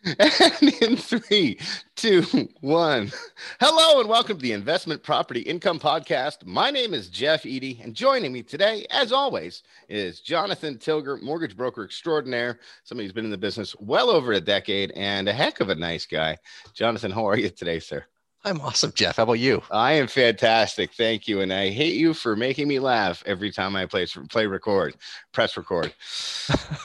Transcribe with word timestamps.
And 0.04 0.74
in 0.80 0.96
three, 0.96 1.58
two, 1.96 2.22
one. 2.60 3.10
Hello 3.58 3.98
and 4.00 4.08
welcome 4.08 4.36
to 4.36 4.42
the 4.42 4.52
Investment 4.52 5.02
Property 5.02 5.40
Income 5.40 5.80
Podcast. 5.80 6.46
My 6.46 6.70
name 6.70 6.94
is 6.94 7.08
Jeff 7.08 7.44
Eady, 7.44 7.80
and 7.82 7.94
joining 7.94 8.32
me 8.32 8.44
today, 8.44 8.86
as 8.90 9.10
always, 9.10 9.64
is 9.88 10.20
Jonathan 10.20 10.78
Tilger, 10.78 11.16
mortgage 11.16 11.56
broker 11.56 11.84
extraordinaire. 11.84 12.60
Somebody 12.84 13.06
who's 13.06 13.12
been 13.12 13.24
in 13.24 13.32
the 13.32 13.36
business 13.36 13.74
well 13.80 14.08
over 14.08 14.32
a 14.32 14.40
decade 14.40 14.92
and 14.92 15.28
a 15.28 15.32
heck 15.32 15.58
of 15.58 15.68
a 15.68 15.74
nice 15.74 16.06
guy. 16.06 16.38
Jonathan, 16.74 17.10
how 17.10 17.28
are 17.28 17.36
you 17.36 17.50
today, 17.50 17.80
sir? 17.80 18.04
I'm 18.44 18.60
awesome, 18.60 18.92
Jeff. 18.94 19.16
How 19.16 19.24
about 19.24 19.40
you? 19.40 19.62
I 19.72 19.94
am 19.94 20.06
fantastic. 20.06 20.92
Thank 20.94 21.26
you. 21.26 21.40
And 21.40 21.52
I 21.52 21.70
hate 21.70 21.96
you 21.96 22.14
for 22.14 22.36
making 22.36 22.68
me 22.68 22.78
laugh 22.78 23.24
every 23.26 23.50
time 23.50 23.74
I 23.74 23.86
play 23.86 24.06
play 24.06 24.46
record, 24.46 24.94
press 25.32 25.56
record. 25.56 25.92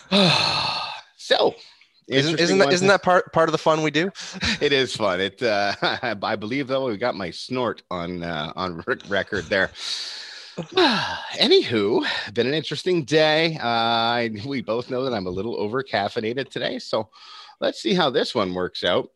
so 1.16 1.54
isn't, 2.08 2.40
isn't 2.40 2.58
that 2.58 2.74
isn't 2.74 2.88
that 2.88 3.04
part 3.04 3.32
part 3.34 3.50
of 3.50 3.52
the 3.52 3.58
fun 3.58 3.82
we 3.84 3.92
do? 3.92 4.12
it 4.62 4.74
is 4.74 4.96
fun. 4.96 5.22
It 5.22 5.42
uh, 5.42 5.74
I 6.22 6.36
believe 6.36 6.68
though 6.68 6.88
we 6.88 6.98
got 6.98 7.16
my 7.16 7.32
snort 7.32 7.84
on 7.90 8.24
uh, 8.24 8.54
on 8.56 8.84
record 9.08 9.46
there. 9.46 9.72
Anywho, 10.58 12.06
been 12.34 12.48
an 12.48 12.54
interesting 12.54 13.06
day. 13.06 13.58
Uh, 13.60 14.30
we 14.46 14.62
both 14.62 14.90
know 14.90 15.04
that 15.04 15.14
I'm 15.14 15.26
a 15.26 15.32
little 15.32 15.60
over 15.60 15.82
caffeinated 15.82 16.50
today, 16.50 16.78
so 16.78 17.10
let's 17.60 17.82
see 17.82 17.94
how 17.94 18.12
this 18.12 18.36
one 18.36 18.54
works 18.54 18.84
out. 18.84 19.10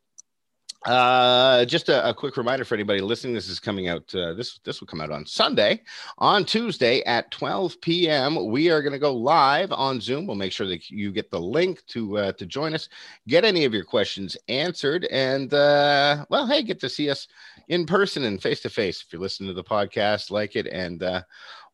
Uh, 0.88 1.66
just 1.66 1.90
a, 1.90 2.10
a, 2.10 2.14
quick 2.14 2.38
reminder 2.38 2.64
for 2.64 2.74
anybody 2.74 3.02
listening. 3.02 3.34
This 3.34 3.50
is 3.50 3.60
coming 3.60 3.90
out. 3.90 4.16
Uh, 4.16 4.32
this 4.34 4.60
this 4.60 4.80
will 4.80 4.88
come 4.88 5.02
out 5.02 5.12
on 5.12 5.26
Sunday. 5.26 5.82
On 6.18 6.46
Tuesday 6.46 7.04
at 7.04 7.30
12 7.32 7.82
p.m., 7.82 8.48
we 8.48 8.70
are 8.70 8.82
going 8.82 8.94
to 8.94 9.00
go 9.00 9.14
live 9.14 9.74
on 9.74 10.00
Zoom. 10.00 10.26
We'll 10.26 10.38
make 10.38 10.54
sure 10.54 10.66
that 10.68 10.90
you 10.90 11.12
get 11.12 11.30
the 11.30 11.42
link 11.42 11.86
to 11.88 12.18
uh, 12.18 12.32
to 12.32 12.46
join 12.46 12.74
us, 12.74 12.88
get 13.28 13.44
any 13.44 13.66
of 13.66 13.74
your 13.74 13.84
questions 13.84 14.38
answered, 14.48 15.04
and 15.12 15.54
uh, 15.54 16.26
well, 16.30 16.48
hey, 16.48 16.64
get 16.64 16.80
to 16.80 16.90
see 16.90 17.10
us 17.10 17.28
in 17.68 17.86
person 17.86 18.24
and 18.24 18.42
face 18.42 18.62
to 18.62 18.70
face. 18.70 19.04
If 19.06 19.12
you're 19.12 19.22
listening 19.22 19.50
to 19.50 19.54
the 19.54 19.66
podcast, 19.66 20.32
like 20.32 20.56
it, 20.56 20.68
and 20.68 21.04
uh, 21.04 21.22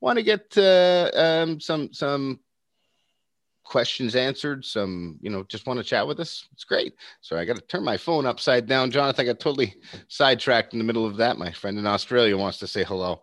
want 0.02 0.18
to 0.18 0.24
get 0.24 0.58
uh, 0.58 1.12
um, 1.14 1.60
some 1.60 1.94
some 1.94 2.40
questions 3.64 4.16
answered, 4.16 4.66
some, 4.66 5.18
you 5.22 5.30
know, 5.30 5.44
just 5.44 5.66
want 5.66 5.78
to 5.78 5.84
chat 5.84 6.06
with 6.08 6.20
us, 6.20 6.48
it's 6.52 6.64
great. 6.64 6.94
So 7.22 7.38
I 7.38 7.46
got 7.46 7.56
to 7.56 7.62
turn 7.64 7.84
my 7.84 7.98
phone 7.98 8.26
upside 8.26 8.68
down. 8.68 8.92
Jonathan, 8.92 9.24
I 9.24 9.28
got 9.28 9.40
totally 9.40 9.76
sidetracked 10.08 10.74
in 10.74 10.80
the 10.80 10.86
middle 10.86 11.06
of 11.06 11.18
that. 11.18 11.38
My 11.38 11.52
friend 11.52 11.78
in 11.78 11.88
Australia 11.88 12.38
wants 12.38 12.60
to 12.60 12.68
say 12.68 12.84
hello, 12.84 13.22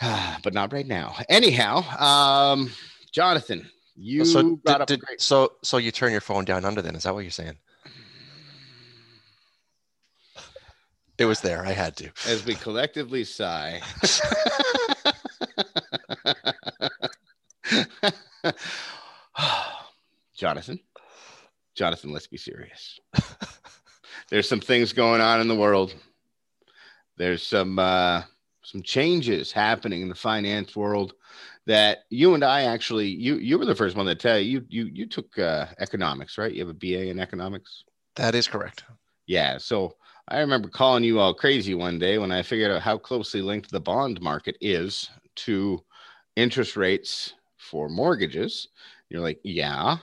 but 0.42 0.54
not 0.54 0.72
right 0.72 0.86
now. 0.86 1.14
Anyhow, 1.28 1.82
um, 1.98 2.70
Jonathan, 3.12 3.68
you 3.96 4.24
so 4.24 4.58
did, 4.64 4.86
did, 4.86 5.02
so 5.18 5.52
so 5.62 5.76
you 5.76 5.90
turn 5.90 6.12
your 6.12 6.22
phone 6.22 6.44
down 6.44 6.64
under 6.64 6.80
then. 6.80 6.96
Is 6.96 7.02
that 7.02 7.14
what 7.14 7.20
you're 7.20 7.30
saying? 7.30 7.58
It 11.18 11.26
was 11.26 11.42
there. 11.42 11.66
I 11.66 11.72
had 11.72 11.96
to. 11.98 12.10
As 12.26 12.46
we 12.46 12.54
collectively 12.54 13.24
sigh. 13.24 13.82
Jonathan, 20.50 20.80
Jonathan, 21.76 22.12
let's 22.12 22.26
be 22.26 22.36
serious. 22.36 22.98
There's 24.30 24.48
some 24.48 24.58
things 24.58 24.92
going 24.92 25.20
on 25.20 25.40
in 25.40 25.46
the 25.46 25.54
world. 25.54 25.94
There's 27.16 27.46
some 27.46 27.78
uh, 27.78 28.22
some 28.64 28.82
changes 28.82 29.52
happening 29.52 30.02
in 30.02 30.08
the 30.08 30.14
finance 30.16 30.74
world 30.74 31.12
that 31.66 31.98
you 32.10 32.34
and 32.34 32.42
I 32.42 32.62
actually 32.62 33.06
you 33.06 33.36
you 33.36 33.60
were 33.60 33.64
the 33.64 33.76
first 33.76 33.96
one 33.96 34.06
to 34.06 34.16
tell 34.16 34.40
you 34.40 34.66
you 34.68 34.90
you 34.92 35.06
took 35.06 35.38
uh, 35.38 35.66
economics, 35.78 36.36
right? 36.36 36.52
You 36.52 36.66
have 36.66 36.74
a 36.74 36.74
BA 36.74 37.10
in 37.10 37.20
economics. 37.20 37.84
That 38.16 38.34
is 38.34 38.48
correct. 38.48 38.82
Yeah. 39.28 39.56
So 39.58 39.94
I 40.26 40.40
remember 40.40 40.68
calling 40.68 41.04
you 41.04 41.20
all 41.20 41.32
crazy 41.32 41.76
one 41.76 42.00
day 42.00 42.18
when 42.18 42.32
I 42.32 42.42
figured 42.42 42.72
out 42.72 42.82
how 42.82 42.98
closely 42.98 43.40
linked 43.40 43.70
the 43.70 43.78
bond 43.78 44.20
market 44.20 44.56
is 44.60 45.10
to 45.46 45.80
interest 46.34 46.76
rates 46.76 47.34
for 47.56 47.88
mortgages 47.88 48.66
you're 49.10 49.20
like, 49.20 49.40
yeah. 49.42 49.98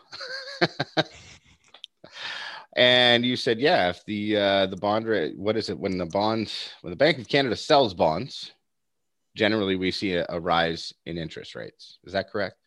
and 2.76 3.26
you 3.26 3.36
said, 3.36 3.60
yeah, 3.60 3.90
if 3.90 4.04
the 4.06 4.38
uh, 4.38 4.66
the 4.68 4.76
bond 4.76 5.08
rate, 5.08 5.38
what 5.38 5.58
is 5.58 5.70
it? 5.70 5.80
When 5.80 5.98
the 5.98 6.06
bond, 6.06 6.52
when 6.82 6.92
the 6.92 6.98
Bank 6.98 7.18
of 7.18 7.28
Canada 7.28 7.56
sells 7.56 7.94
bonds, 7.94 8.52
generally 9.36 9.78
we 9.78 9.92
see 9.92 10.14
a, 10.14 10.26
a 10.30 10.40
rise 10.40 10.94
in 11.06 11.18
interest 11.18 11.56
rates. 11.56 12.00
Is 12.04 12.14
that 12.14 12.30
correct? 12.30 12.58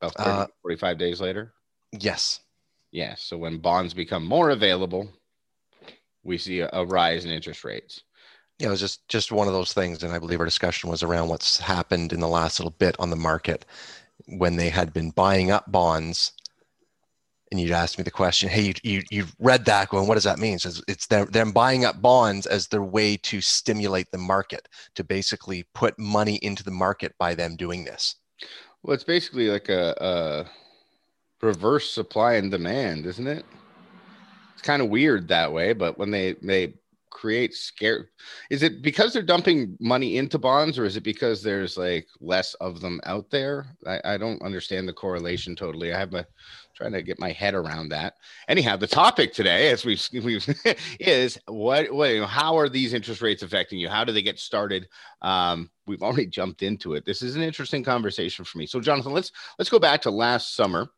About 0.00 0.14
30, 0.16 0.30
uh, 0.30 0.46
45 0.62 0.98
days 0.98 1.20
later? 1.20 1.52
Yes. 1.92 2.40
Yeah. 2.92 3.14
So 3.16 3.36
when 3.36 3.58
bonds 3.58 3.94
become 3.94 4.24
more 4.24 4.50
available, 4.50 5.08
we 6.22 6.38
see 6.38 6.60
a, 6.60 6.70
a 6.72 6.84
rise 6.84 7.24
in 7.24 7.30
interest 7.30 7.64
rates. 7.64 8.02
Yeah, 8.58 8.68
it 8.68 8.70
was 8.70 8.80
just 8.80 9.08
just 9.08 9.32
one 9.32 9.48
of 9.48 9.54
those 9.54 9.72
things, 9.72 10.04
and 10.04 10.12
I 10.12 10.20
believe 10.20 10.38
our 10.38 10.44
discussion 10.44 10.88
was 10.88 11.02
around 11.02 11.28
what's 11.28 11.58
happened 11.58 12.12
in 12.12 12.20
the 12.20 12.28
last 12.28 12.60
little 12.60 12.74
bit 12.78 12.94
on 13.00 13.10
the 13.10 13.16
market, 13.16 13.64
when 14.26 14.56
they 14.56 14.68
had 14.68 14.92
been 14.92 15.10
buying 15.10 15.50
up 15.50 15.70
bonds 15.70 16.32
and 17.50 17.60
you'd 17.60 17.70
ask 17.70 17.98
me 17.98 18.04
the 18.04 18.10
question, 18.10 18.48
hey, 18.48 18.62
you, 18.62 18.74
you, 18.82 19.02
you've 19.10 19.36
read 19.38 19.66
that 19.66 19.90
going, 19.90 20.08
what 20.08 20.14
does 20.14 20.24
that 20.24 20.38
mean? 20.38 20.58
So 20.58 20.70
it's, 20.70 20.82
it's 20.88 21.06
them, 21.06 21.26
them 21.26 21.52
buying 21.52 21.84
up 21.84 22.00
bonds 22.00 22.46
as 22.46 22.66
their 22.66 22.82
way 22.82 23.18
to 23.18 23.42
stimulate 23.42 24.10
the 24.10 24.16
market, 24.16 24.66
to 24.94 25.04
basically 25.04 25.66
put 25.74 25.98
money 25.98 26.36
into 26.36 26.64
the 26.64 26.70
market 26.70 27.14
by 27.18 27.34
them 27.34 27.56
doing 27.56 27.84
this. 27.84 28.16
Well, 28.82 28.94
it's 28.94 29.04
basically 29.04 29.48
like 29.48 29.68
a, 29.68 29.94
a 30.00 31.46
reverse 31.46 31.90
supply 31.90 32.34
and 32.34 32.50
demand, 32.50 33.04
isn't 33.04 33.26
it? 33.26 33.44
It's 34.54 34.62
kind 34.62 34.80
of 34.80 34.88
weird 34.88 35.28
that 35.28 35.52
way, 35.52 35.74
but 35.74 35.98
when 35.98 36.10
they, 36.10 36.36
they 36.40 36.72
create 37.12 37.54
scare 37.54 38.08
is 38.50 38.62
it 38.62 38.82
because 38.82 39.12
they're 39.12 39.22
dumping 39.22 39.76
money 39.78 40.16
into 40.16 40.38
bonds 40.38 40.78
or 40.78 40.84
is 40.84 40.96
it 40.96 41.02
because 41.02 41.42
there's 41.42 41.76
like 41.76 42.08
less 42.20 42.54
of 42.54 42.80
them 42.80 43.00
out 43.04 43.30
there? 43.30 43.66
I, 43.86 44.00
I 44.04 44.16
don't 44.16 44.42
understand 44.42 44.88
the 44.88 44.92
correlation 44.92 45.54
totally. 45.54 45.92
I 45.92 45.98
have 45.98 46.14
a 46.14 46.26
trying 46.74 46.92
to 46.92 47.02
get 47.02 47.20
my 47.20 47.30
head 47.30 47.54
around 47.54 47.90
that. 47.90 48.14
Anyhow 48.48 48.76
the 48.76 48.86
topic 48.86 49.34
today 49.34 49.70
as 49.70 49.84
we've, 49.84 50.02
we've 50.24 50.46
is 50.98 51.38
what, 51.46 51.92
what 51.92 52.10
you 52.10 52.20
know, 52.20 52.26
how 52.26 52.56
are 52.56 52.68
these 52.68 52.94
interest 52.94 53.20
rates 53.20 53.42
affecting 53.42 53.78
you? 53.78 53.88
How 53.88 54.04
do 54.04 54.12
they 54.12 54.22
get 54.22 54.38
started? 54.38 54.88
Um, 55.20 55.70
we've 55.86 56.02
already 56.02 56.26
jumped 56.26 56.62
into 56.62 56.94
it. 56.94 57.04
This 57.04 57.20
is 57.20 57.36
an 57.36 57.42
interesting 57.42 57.84
conversation 57.84 58.44
for 58.44 58.58
me. 58.58 58.66
So 58.66 58.80
jonathan 58.80 59.12
let's 59.12 59.32
let's 59.58 59.70
go 59.70 59.78
back 59.78 60.00
to 60.02 60.10
last 60.10 60.54
summer 60.54 60.88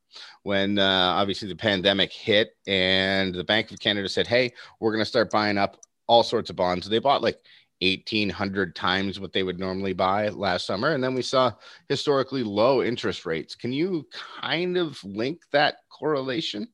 when 0.44 0.78
uh, 0.78 1.14
obviously 1.16 1.48
the 1.48 1.56
pandemic 1.56 2.12
hit 2.12 2.56
and 2.68 3.34
the 3.34 3.42
bank 3.42 3.72
of 3.72 3.80
canada 3.80 4.08
said 4.08 4.28
hey 4.28 4.52
we're 4.78 4.92
going 4.92 5.00
to 5.00 5.04
start 5.04 5.28
buying 5.28 5.58
up 5.58 5.76
all 6.06 6.22
sorts 6.22 6.50
of 6.50 6.56
bonds. 6.56 6.88
They 6.88 6.98
bought 6.98 7.22
like 7.22 7.38
1800 7.80 8.74
times 8.74 9.20
what 9.20 9.32
they 9.32 9.42
would 9.42 9.58
normally 9.58 9.92
buy 9.92 10.28
last 10.28 10.66
summer. 10.66 10.90
And 10.92 11.02
then 11.02 11.14
we 11.14 11.22
saw 11.22 11.52
historically 11.88 12.42
low 12.42 12.82
interest 12.82 13.26
rates. 13.26 13.54
Can 13.54 13.72
you 13.72 14.06
kind 14.40 14.76
of 14.76 15.02
link 15.04 15.42
that 15.52 15.76
correlation? 15.90 16.68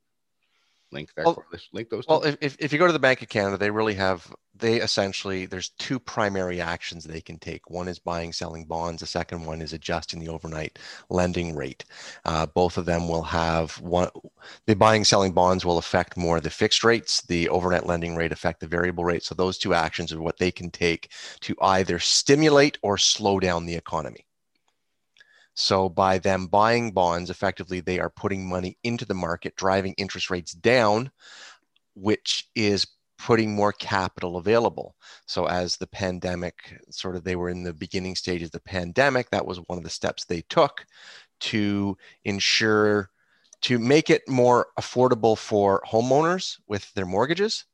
Link 0.92 1.14
that 1.14 1.24
well, 1.24 1.44
link 1.72 1.88
those. 1.88 2.06
Well, 2.08 2.24
if, 2.24 2.56
if 2.58 2.72
you 2.72 2.78
go 2.78 2.86
to 2.86 2.92
the 2.92 2.98
Bank 2.98 3.22
of 3.22 3.28
Canada, 3.28 3.56
they 3.56 3.70
really 3.70 3.94
have 3.94 4.32
they 4.56 4.80
essentially 4.80 5.46
there's 5.46 5.70
two 5.70 5.98
primary 5.98 6.60
actions 6.60 7.04
they 7.04 7.20
can 7.20 7.38
take. 7.38 7.70
One 7.70 7.88
is 7.88 7.98
buying 7.98 8.32
selling 8.32 8.64
bonds. 8.64 9.00
The 9.00 9.06
second 9.06 9.44
one 9.44 9.62
is 9.62 9.72
adjusting 9.72 10.20
the 10.20 10.28
overnight 10.28 10.78
lending 11.08 11.54
rate. 11.54 11.84
Uh, 12.24 12.46
both 12.46 12.76
of 12.76 12.86
them 12.86 13.08
will 13.08 13.22
have 13.22 13.80
one 13.80 14.10
the 14.66 14.74
buying 14.74 15.04
selling 15.04 15.32
bonds 15.32 15.64
will 15.64 15.78
affect 15.78 16.16
more 16.16 16.40
the 16.40 16.50
fixed 16.50 16.82
rates. 16.82 17.22
The 17.22 17.48
overnight 17.48 17.86
lending 17.86 18.16
rate 18.16 18.32
affect 18.32 18.60
the 18.60 18.66
variable 18.66 19.04
rate. 19.04 19.22
So 19.22 19.34
those 19.34 19.58
two 19.58 19.74
actions 19.74 20.12
are 20.12 20.20
what 20.20 20.38
they 20.38 20.50
can 20.50 20.70
take 20.70 21.12
to 21.40 21.56
either 21.60 21.98
stimulate 21.98 22.78
or 22.82 22.98
slow 22.98 23.38
down 23.38 23.66
the 23.66 23.76
economy 23.76 24.26
so 25.60 25.88
by 25.88 26.18
them 26.18 26.46
buying 26.46 26.92
bonds 26.92 27.30
effectively 27.30 27.80
they 27.80 28.00
are 28.00 28.10
putting 28.10 28.48
money 28.48 28.76
into 28.82 29.04
the 29.04 29.14
market 29.14 29.54
driving 29.56 29.94
interest 29.94 30.30
rates 30.30 30.52
down 30.52 31.10
which 31.94 32.48
is 32.54 32.86
putting 33.20 33.54
more 33.54 33.72
capital 33.72 34.38
available. 34.38 34.96
So 35.26 35.44
as 35.44 35.76
the 35.76 35.86
pandemic 35.86 36.80
sort 36.88 37.16
of 37.16 37.24
they 37.24 37.36
were 37.36 37.50
in 37.50 37.64
the 37.64 37.74
beginning 37.74 38.16
stage 38.16 38.42
of 38.42 38.50
the 38.50 38.60
pandemic, 38.60 39.28
that 39.30 39.44
was 39.44 39.58
one 39.58 39.76
of 39.76 39.84
the 39.84 39.90
steps 39.90 40.24
they 40.24 40.40
took 40.48 40.86
to 41.40 41.98
ensure 42.24 43.10
to 43.62 43.78
make 43.78 44.08
it 44.08 44.26
more 44.26 44.68
affordable 44.78 45.36
for 45.36 45.82
homeowners 45.86 46.56
with 46.66 46.92
their 46.94 47.04
mortgages 47.04 47.66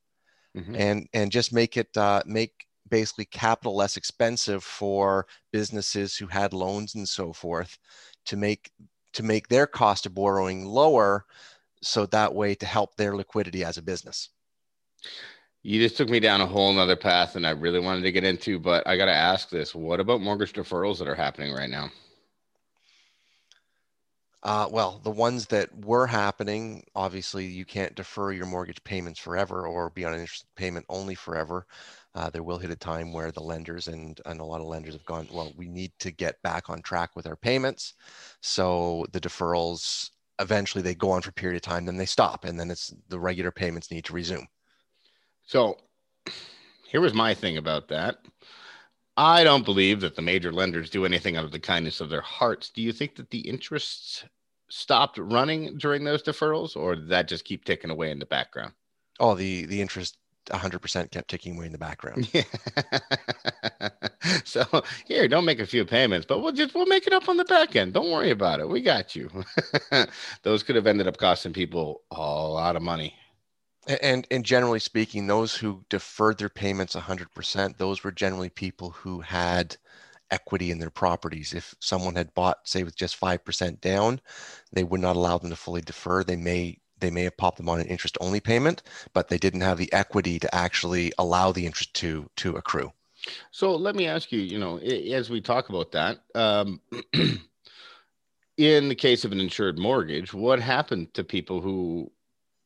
mm-hmm. 0.56 0.74
and 0.74 1.08
and 1.14 1.30
just 1.30 1.52
make 1.52 1.76
it 1.76 1.96
uh, 1.96 2.22
make 2.26 2.65
basically 2.88 3.24
capital 3.26 3.76
less 3.76 3.96
expensive 3.96 4.62
for 4.62 5.26
businesses 5.52 6.16
who 6.16 6.26
had 6.26 6.52
loans 6.52 6.94
and 6.94 7.08
so 7.08 7.32
forth 7.32 7.78
to 8.24 8.36
make 8.36 8.70
to 9.12 9.22
make 9.22 9.48
their 9.48 9.66
cost 9.66 10.06
of 10.06 10.14
borrowing 10.14 10.64
lower 10.64 11.24
so 11.82 12.06
that 12.06 12.34
way 12.34 12.54
to 12.54 12.66
help 12.66 12.96
their 12.96 13.16
liquidity 13.16 13.64
as 13.64 13.76
a 13.76 13.82
business 13.82 14.30
you 15.62 15.80
just 15.80 15.96
took 15.96 16.08
me 16.08 16.20
down 16.20 16.40
a 16.40 16.46
whole 16.46 16.72
nother 16.72 16.94
path 16.94 17.34
and 17.34 17.44
I 17.44 17.50
really 17.50 17.80
wanted 17.80 18.02
to 18.02 18.12
get 18.12 18.22
into, 18.22 18.60
but 18.60 18.86
I 18.86 18.96
got 18.96 19.06
to 19.06 19.12
ask 19.12 19.50
this. 19.50 19.74
What 19.74 19.98
about 19.98 20.20
mortgage 20.20 20.52
deferrals 20.52 20.98
that 20.98 21.08
are 21.08 21.14
happening 21.16 21.52
right 21.52 21.68
now? 21.68 21.90
Uh, 24.46 24.68
well, 24.70 25.00
the 25.02 25.10
ones 25.10 25.46
that 25.46 25.68
were 25.84 26.06
happening, 26.06 26.84
obviously, 26.94 27.44
you 27.44 27.64
can't 27.64 27.96
defer 27.96 28.30
your 28.30 28.46
mortgage 28.46 28.82
payments 28.84 29.18
forever 29.18 29.66
or 29.66 29.90
be 29.90 30.04
on 30.04 30.14
an 30.14 30.20
interest 30.20 30.46
payment 30.54 30.86
only 30.88 31.16
forever. 31.16 31.66
Uh, 32.14 32.30
there 32.30 32.44
will 32.44 32.56
hit 32.56 32.70
a 32.70 32.76
time 32.76 33.12
where 33.12 33.32
the 33.32 33.42
lenders 33.42 33.88
and, 33.88 34.20
and 34.24 34.38
a 34.38 34.44
lot 34.44 34.60
of 34.60 34.68
lenders 34.68 34.94
have 34.94 35.04
gone, 35.04 35.26
well, 35.32 35.52
we 35.56 35.66
need 35.66 35.90
to 35.98 36.12
get 36.12 36.40
back 36.42 36.70
on 36.70 36.80
track 36.80 37.16
with 37.16 37.26
our 37.26 37.34
payments. 37.34 37.94
So 38.40 39.04
the 39.10 39.20
deferrals 39.20 40.10
eventually 40.38 40.80
they 40.80 40.94
go 40.94 41.10
on 41.10 41.22
for 41.22 41.30
a 41.30 41.32
period 41.32 41.56
of 41.56 41.62
time, 41.62 41.84
then 41.84 41.96
they 41.96 42.06
stop, 42.06 42.44
and 42.44 42.58
then 42.58 42.70
it's 42.70 42.94
the 43.08 43.18
regular 43.18 43.50
payments 43.50 43.90
need 43.90 44.04
to 44.04 44.12
resume. 44.12 44.46
So 45.44 45.76
here 46.86 47.00
was 47.00 47.14
my 47.14 47.34
thing 47.34 47.56
about 47.56 47.88
that. 47.88 48.18
I 49.16 49.42
don't 49.42 49.64
believe 49.64 50.00
that 50.02 50.14
the 50.14 50.22
major 50.22 50.52
lenders 50.52 50.88
do 50.88 51.04
anything 51.04 51.36
out 51.36 51.44
of 51.44 51.50
the 51.50 51.58
kindness 51.58 52.00
of 52.00 52.10
their 52.10 52.20
hearts. 52.20 52.70
Do 52.70 52.80
you 52.80 52.92
think 52.92 53.16
that 53.16 53.30
the 53.30 53.40
interests 53.40 54.24
stopped 54.68 55.18
running 55.18 55.78
during 55.78 56.04
those 56.04 56.22
deferrals, 56.22 56.76
or 56.76 56.96
did 56.96 57.08
that 57.08 57.28
just 57.28 57.44
keep 57.44 57.64
ticking 57.64 57.90
away 57.90 58.10
in 58.10 58.18
the 58.18 58.26
background? 58.26 58.72
Oh, 59.18 59.34
the 59.34 59.66
the 59.66 59.80
interest 59.80 60.18
100% 60.46 61.10
kept 61.10 61.28
ticking 61.28 61.56
away 61.56 61.66
in 61.66 61.72
the 61.72 61.78
background. 61.78 62.28
Yeah. 62.32 63.88
so 64.44 64.64
here, 65.06 65.28
don't 65.28 65.44
make 65.44 65.60
a 65.60 65.66
few 65.66 65.84
payments, 65.84 66.26
but 66.26 66.40
we'll 66.40 66.52
just 66.52 66.74
we'll 66.74 66.86
make 66.86 67.06
it 67.06 67.12
up 67.12 67.28
on 67.28 67.36
the 67.36 67.44
back 67.44 67.76
end. 67.76 67.92
Don't 67.92 68.10
worry 68.10 68.30
about 68.30 68.60
it. 68.60 68.68
We 68.68 68.80
got 68.80 69.16
you. 69.16 69.30
Those 70.42 70.62
could 70.62 70.76
have 70.76 70.86
ended 70.86 71.08
up 71.08 71.16
costing 71.16 71.52
people 71.52 72.02
a 72.10 72.16
lot 72.16 72.76
of 72.76 72.82
money. 72.82 73.14
And 74.00 74.26
and 74.30 74.44
generally 74.44 74.80
speaking, 74.80 75.26
those 75.26 75.54
who 75.54 75.84
deferred 75.88 76.38
their 76.38 76.48
payments 76.48 76.96
100%, 76.96 77.76
those 77.78 78.02
were 78.02 78.10
generally 78.10 78.50
people 78.50 78.90
who 78.90 79.20
had 79.20 79.76
equity 80.30 80.70
in 80.70 80.78
their 80.78 80.90
properties. 80.90 81.52
If 81.52 81.74
someone 81.80 82.14
had 82.14 82.34
bought, 82.34 82.58
say, 82.64 82.82
with 82.82 82.96
just 82.96 83.20
5% 83.20 83.80
down, 83.80 84.20
they 84.72 84.84
would 84.84 85.00
not 85.00 85.16
allow 85.16 85.38
them 85.38 85.50
to 85.50 85.56
fully 85.56 85.80
defer. 85.80 86.24
They 86.24 86.36
may 86.36 86.78
they 86.98 87.10
may 87.10 87.24
have 87.24 87.36
popped 87.36 87.58
them 87.58 87.68
on 87.68 87.78
an 87.78 87.86
interest 87.88 88.16
only 88.22 88.40
payment, 88.40 88.82
but 89.12 89.28
they 89.28 89.36
didn't 89.36 89.60
have 89.60 89.76
the 89.76 89.92
equity 89.92 90.38
to 90.38 90.54
actually 90.54 91.12
allow 91.18 91.52
the 91.52 91.66
interest 91.66 91.92
to 91.94 92.30
to 92.36 92.56
accrue. 92.56 92.90
So 93.50 93.74
let 93.74 93.96
me 93.96 94.06
ask 94.06 94.32
you, 94.32 94.40
you 94.40 94.58
know, 94.58 94.78
as 94.78 95.28
we 95.28 95.40
talk 95.40 95.68
about 95.68 95.92
that, 95.92 96.20
um, 96.34 96.80
in 98.56 98.88
the 98.88 98.94
case 98.94 99.24
of 99.24 99.32
an 99.32 99.40
insured 99.40 99.78
mortgage, 99.78 100.32
what 100.32 100.60
happened 100.60 101.12
to 101.14 101.24
people 101.24 101.60
who 101.60 102.10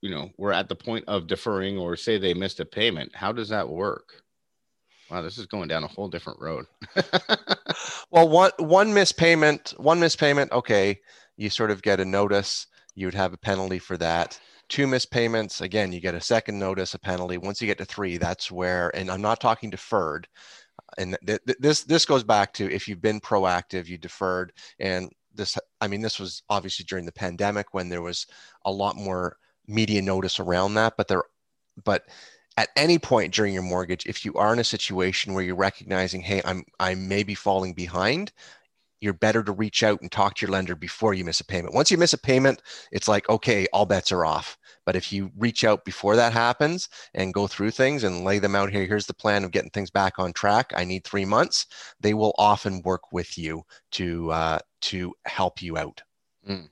you 0.00 0.10
know 0.10 0.30
were 0.36 0.52
at 0.52 0.68
the 0.68 0.76
point 0.76 1.04
of 1.08 1.26
deferring 1.26 1.78
or 1.78 1.96
say 1.96 2.18
they 2.18 2.34
missed 2.34 2.60
a 2.60 2.64
payment 2.64 3.14
how 3.14 3.32
does 3.32 3.48
that 3.48 3.68
work 3.68 4.22
wow 5.10 5.22
this 5.22 5.38
is 5.38 5.46
going 5.46 5.68
down 5.68 5.84
a 5.84 5.88
whole 5.88 6.08
different 6.08 6.40
road. 6.40 6.66
Well 8.10 8.28
one 8.28 8.50
one 8.58 8.92
missed 8.92 9.16
payment 9.16 9.72
one 9.76 10.00
missed 10.00 10.18
payment 10.18 10.50
okay 10.52 10.98
you 11.36 11.48
sort 11.48 11.70
of 11.70 11.80
get 11.82 12.00
a 12.00 12.04
notice 12.04 12.66
you 12.94 13.06
would 13.06 13.14
have 13.14 13.32
a 13.32 13.38
penalty 13.38 13.78
for 13.78 13.96
that. 13.98 14.38
Two 14.68 14.86
missed 14.86 15.10
payments 15.10 15.60
again 15.60 15.92
you 15.92 16.00
get 16.00 16.14
a 16.14 16.20
second 16.20 16.58
notice 16.58 16.94
a 16.94 16.98
penalty. 16.98 17.38
Once 17.38 17.60
you 17.60 17.66
get 17.66 17.78
to 17.78 17.84
three 17.84 18.16
that's 18.16 18.50
where 18.50 18.94
and 18.96 19.10
i'm 19.10 19.22
not 19.22 19.40
talking 19.40 19.70
deferred. 19.70 20.26
And 20.98 21.16
th- 21.24 21.40
th- 21.46 21.58
this 21.60 21.84
this 21.84 22.04
goes 22.04 22.24
back 22.24 22.52
to 22.54 22.70
if 22.70 22.88
you've 22.88 23.00
been 23.00 23.20
proactive 23.20 23.86
you 23.86 23.96
deferred. 23.96 24.52
And 24.80 25.10
this 25.32 25.56
i 25.80 25.86
mean 25.86 26.00
this 26.02 26.18
was 26.18 26.42
obviously 26.50 26.84
during 26.88 27.06
the 27.06 27.12
pandemic 27.12 27.72
when 27.72 27.88
there 27.88 28.02
was 28.02 28.26
a 28.64 28.72
lot 28.72 28.96
more 28.96 29.36
media 29.70 30.02
notice 30.02 30.40
around 30.40 30.74
that, 30.74 30.94
but 30.96 31.08
there, 31.08 31.22
but 31.84 32.04
at 32.56 32.70
any 32.76 32.98
point 32.98 33.32
during 33.32 33.54
your 33.54 33.62
mortgage, 33.62 34.06
if 34.06 34.24
you 34.24 34.34
are 34.34 34.52
in 34.52 34.58
a 34.58 34.64
situation 34.64 35.34
where 35.34 35.44
you're 35.44 35.54
recognizing, 35.54 36.20
hey, 36.20 36.42
I'm 36.44 36.64
I 36.78 36.94
may 36.94 37.22
be 37.22 37.34
falling 37.34 37.74
behind, 37.74 38.32
you're 39.00 39.14
better 39.14 39.42
to 39.42 39.52
reach 39.52 39.82
out 39.82 40.00
and 40.02 40.12
talk 40.12 40.34
to 40.34 40.46
your 40.46 40.52
lender 40.52 40.74
before 40.74 41.14
you 41.14 41.24
miss 41.24 41.40
a 41.40 41.44
payment. 41.44 41.74
Once 41.74 41.90
you 41.90 41.96
miss 41.96 42.12
a 42.12 42.18
payment, 42.18 42.62
it's 42.92 43.08
like, 43.08 43.28
okay, 43.28 43.66
all 43.72 43.86
bets 43.86 44.12
are 44.12 44.26
off. 44.26 44.58
But 44.84 44.96
if 44.96 45.12
you 45.12 45.30
reach 45.38 45.64
out 45.64 45.84
before 45.84 46.16
that 46.16 46.32
happens 46.32 46.88
and 47.14 47.32
go 47.32 47.46
through 47.46 47.70
things 47.70 48.04
and 48.04 48.24
lay 48.24 48.38
them 48.38 48.56
out 48.56 48.70
here, 48.70 48.84
here's 48.84 49.06
the 49.06 49.14
plan 49.14 49.44
of 49.44 49.52
getting 49.52 49.70
things 49.70 49.90
back 49.90 50.18
on 50.18 50.32
track. 50.32 50.72
I 50.76 50.84
need 50.84 51.04
three 51.04 51.24
months. 51.24 51.66
They 52.00 52.14
will 52.14 52.34
often 52.36 52.82
work 52.82 53.12
with 53.12 53.38
you 53.38 53.62
to 53.92 54.30
uh, 54.32 54.58
to 54.82 55.14
help 55.24 55.62
you 55.62 55.78
out. 55.78 56.02
Mm 56.48 56.68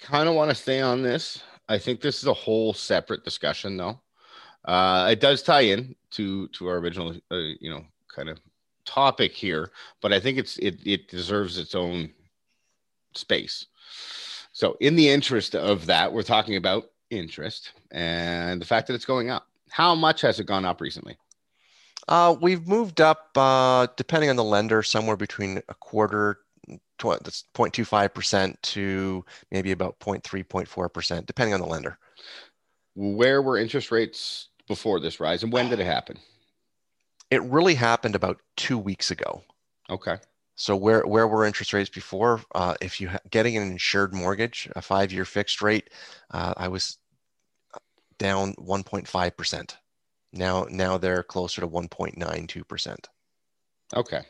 kind 0.00 0.28
of 0.28 0.34
want 0.34 0.50
to 0.50 0.54
stay 0.54 0.80
on 0.80 1.02
this. 1.02 1.42
I 1.70 1.78
think 1.78 2.00
this 2.00 2.18
is 2.18 2.26
a 2.26 2.34
whole 2.34 2.74
separate 2.74 3.24
discussion, 3.24 3.76
though. 3.76 4.00
Uh, 4.64 5.08
it 5.12 5.20
does 5.20 5.42
tie 5.42 5.60
in 5.60 5.94
to 6.10 6.48
to 6.48 6.66
our 6.66 6.78
original, 6.78 7.16
uh, 7.30 7.36
you 7.60 7.70
know, 7.70 7.84
kind 8.14 8.28
of 8.28 8.40
topic 8.84 9.32
here, 9.32 9.70
but 10.02 10.12
I 10.12 10.18
think 10.18 10.36
it's 10.36 10.58
it 10.58 10.80
it 10.84 11.08
deserves 11.08 11.58
its 11.58 11.76
own 11.76 12.12
space. 13.14 13.66
So, 14.52 14.76
in 14.80 14.96
the 14.96 15.08
interest 15.08 15.54
of 15.54 15.86
that, 15.86 16.12
we're 16.12 16.24
talking 16.24 16.56
about 16.56 16.90
interest 17.08 17.72
and 17.92 18.60
the 18.60 18.66
fact 18.66 18.88
that 18.88 18.94
it's 18.94 19.04
going 19.04 19.30
up. 19.30 19.46
How 19.70 19.94
much 19.94 20.22
has 20.22 20.40
it 20.40 20.46
gone 20.46 20.64
up 20.64 20.80
recently? 20.80 21.16
Uh, 22.08 22.34
we've 22.40 22.66
moved 22.66 23.00
up, 23.00 23.30
uh, 23.36 23.86
depending 23.96 24.28
on 24.28 24.34
the 24.34 24.42
lender, 24.42 24.82
somewhere 24.82 25.16
between 25.16 25.62
a 25.68 25.74
quarter 25.74 26.40
that's 27.00 27.44
0.25% 27.54 28.60
to 28.62 29.24
maybe 29.50 29.72
about 29.72 29.98
0.3, 30.00 30.22
0.4%, 30.46 31.26
depending 31.26 31.54
on 31.54 31.60
the 31.60 31.66
lender. 31.66 31.98
Where 32.94 33.42
were 33.42 33.56
interest 33.56 33.90
rates 33.90 34.48
before 34.68 35.00
this 35.00 35.20
rise 35.20 35.42
and 35.42 35.52
when 35.52 35.68
did 35.68 35.80
it 35.80 35.86
happen? 35.86 36.18
It 37.30 37.42
really 37.42 37.74
happened 37.74 38.14
about 38.14 38.40
two 38.56 38.78
weeks 38.78 39.10
ago. 39.10 39.42
Okay. 39.88 40.16
So 40.56 40.76
where 40.76 41.06
where 41.06 41.26
were 41.26 41.46
interest 41.46 41.72
rates 41.72 41.88
before? 41.88 42.42
Uh, 42.54 42.74
if 42.82 43.00
you 43.00 43.08
ha- 43.08 43.20
getting 43.30 43.56
an 43.56 43.62
insured 43.62 44.12
mortgage, 44.12 44.68
a 44.76 44.82
five 44.82 45.10
year 45.10 45.24
fixed 45.24 45.62
rate, 45.62 45.88
uh, 46.32 46.52
I 46.56 46.68
was 46.68 46.98
down 48.18 48.54
1.5 48.56 49.36
percent. 49.36 49.78
Now 50.32 50.66
now 50.68 50.98
they're 50.98 51.22
closer 51.22 51.62
to 51.62 51.68
1.92 51.68 52.68
percent. 52.68 53.08
Okay. 53.96 54.20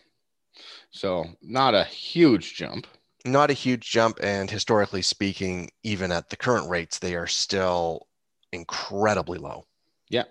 So 0.90 1.26
not 1.42 1.74
a 1.74 1.84
huge 1.84 2.54
jump. 2.54 2.86
Not 3.24 3.50
a 3.50 3.54
huge 3.54 3.90
jump. 3.90 4.18
And 4.22 4.50
historically 4.50 5.02
speaking, 5.02 5.70
even 5.82 6.12
at 6.12 6.30
the 6.30 6.36
current 6.36 6.68
rates, 6.68 6.98
they 6.98 7.14
are 7.14 7.26
still 7.26 8.06
incredibly 8.52 9.38
low. 9.38 9.66
Yeah. 10.08 10.24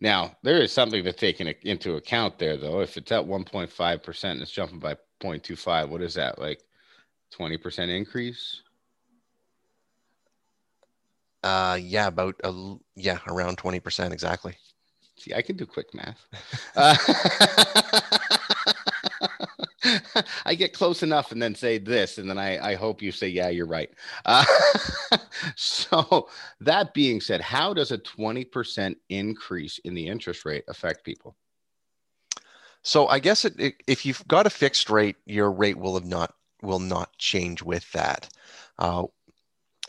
Now, 0.00 0.36
there 0.42 0.60
is 0.60 0.72
something 0.72 1.04
to 1.04 1.12
take 1.12 1.40
in, 1.40 1.54
into 1.62 1.96
account 1.96 2.38
there, 2.38 2.56
though. 2.56 2.80
If 2.80 2.96
it's 2.96 3.12
at 3.12 3.24
1.5% 3.24 4.24
and 4.24 4.42
it's 4.42 4.50
jumping 4.50 4.78
by 4.78 4.96
0.25, 5.20 5.88
what 5.88 6.02
is 6.02 6.14
that? 6.14 6.38
Like 6.38 6.62
20% 7.36 7.88
increase? 7.88 8.62
Uh, 11.42 11.78
yeah, 11.80 12.06
about, 12.06 12.34
a, 12.42 12.74
yeah, 12.96 13.18
around 13.28 13.58
20%. 13.58 14.12
Exactly. 14.12 14.56
See, 15.16 15.34
I 15.34 15.42
can 15.42 15.56
do 15.56 15.66
quick 15.66 15.94
math. 15.94 16.26
Uh, 16.76 16.96
I 20.44 20.54
get 20.54 20.72
close 20.72 21.02
enough 21.02 21.32
and 21.32 21.40
then 21.40 21.54
say 21.54 21.78
this, 21.78 22.18
and 22.18 22.28
then 22.28 22.38
I, 22.38 22.72
I 22.72 22.74
hope 22.74 23.02
you 23.02 23.12
say, 23.12 23.28
yeah, 23.28 23.48
you're 23.48 23.66
right. 23.66 23.90
Uh, 24.24 24.44
so, 25.56 26.28
that 26.60 26.94
being 26.94 27.20
said, 27.20 27.40
how 27.40 27.74
does 27.74 27.92
a 27.92 27.98
20% 27.98 28.96
increase 29.08 29.78
in 29.78 29.94
the 29.94 30.06
interest 30.06 30.44
rate 30.44 30.64
affect 30.68 31.04
people? 31.04 31.36
So, 32.82 33.08
I 33.08 33.18
guess 33.18 33.44
it, 33.44 33.58
it, 33.58 33.74
if 33.86 34.04
you've 34.04 34.26
got 34.28 34.46
a 34.46 34.50
fixed 34.50 34.90
rate, 34.90 35.16
your 35.26 35.50
rate 35.50 35.78
will 35.78 35.94
have 35.94 36.06
not 36.06 36.34
will 36.62 36.80
not 36.80 37.16
change 37.18 37.62
with 37.62 37.90
that. 37.92 38.28
Uh, 38.78 39.04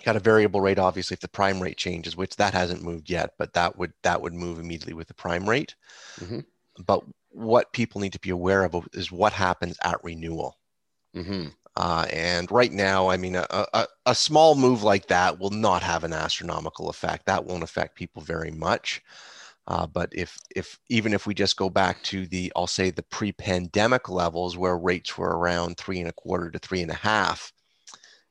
got 0.04 0.16
a 0.16 0.20
variable 0.20 0.62
rate, 0.62 0.80
obviously, 0.80 1.16
if 1.16 1.22
the 1.22 1.28
prime 1.28 1.62
rate 1.62 1.78
changes, 1.78 2.16
which 2.16 2.36
that 2.36 2.54
hasn't 2.54 2.84
moved 2.84 3.10
yet, 3.10 3.32
but 3.38 3.54
that 3.54 3.78
would 3.78 3.94
that 4.04 4.22
would 4.22 4.34
move 4.34 4.60
immediately 4.60 4.94
with 4.94 5.08
the 5.08 5.14
prime 5.14 5.50
rate. 5.50 5.76
Mm-hmm. 6.20 6.40
But 6.86 7.04
what 7.36 7.74
people 7.74 8.02
need 8.02 8.14
to 8.14 8.20
be 8.20 8.30
aware 8.30 8.64
of 8.64 8.88
is 8.94 9.12
what 9.12 9.34
happens 9.34 9.78
at 9.84 10.04
renewal. 10.04 10.58
Mm-hmm. 11.16 11.48
Uh, 11.78 12.06
and 12.12 12.50
right 12.52 12.72
now, 12.72 13.10
I 13.10 13.18
mean, 13.18 13.36
a, 13.36 13.46
a, 13.50 13.88
a, 14.06 14.16
small 14.16 14.56
move 14.56 14.82
like 14.84 15.08
that 15.08 15.38
will 15.40 15.50
not 15.50 15.84
have 15.84 16.06
an 16.06 16.14
astronomical 16.14 16.90
effect. 16.90 17.26
That 17.26 17.44
won't 17.44 17.64
affect 17.64 17.98
people 17.98 18.22
very 18.22 18.52
much. 18.52 19.02
Uh, 19.68 19.86
but 19.86 20.10
if, 20.14 20.38
if 20.56 20.80
even 20.90 21.14
if 21.14 21.28
we 21.28 21.34
just 21.34 21.58
go 21.58 21.70
back 21.70 22.02
to 22.04 22.28
the, 22.28 22.54
I'll 22.56 22.68
say 22.68 22.92
the 22.92 23.04
pre-pandemic 23.04 24.08
levels 24.08 24.58
where 24.58 24.78
rates 24.78 25.18
were 25.18 25.38
around 25.38 25.76
three 25.76 26.00
and 26.00 26.10
a 26.10 26.14
quarter 26.14 26.50
to 26.50 26.60
three 26.60 26.82
and 26.82 26.92
a 26.92 26.96
half, 26.96 27.52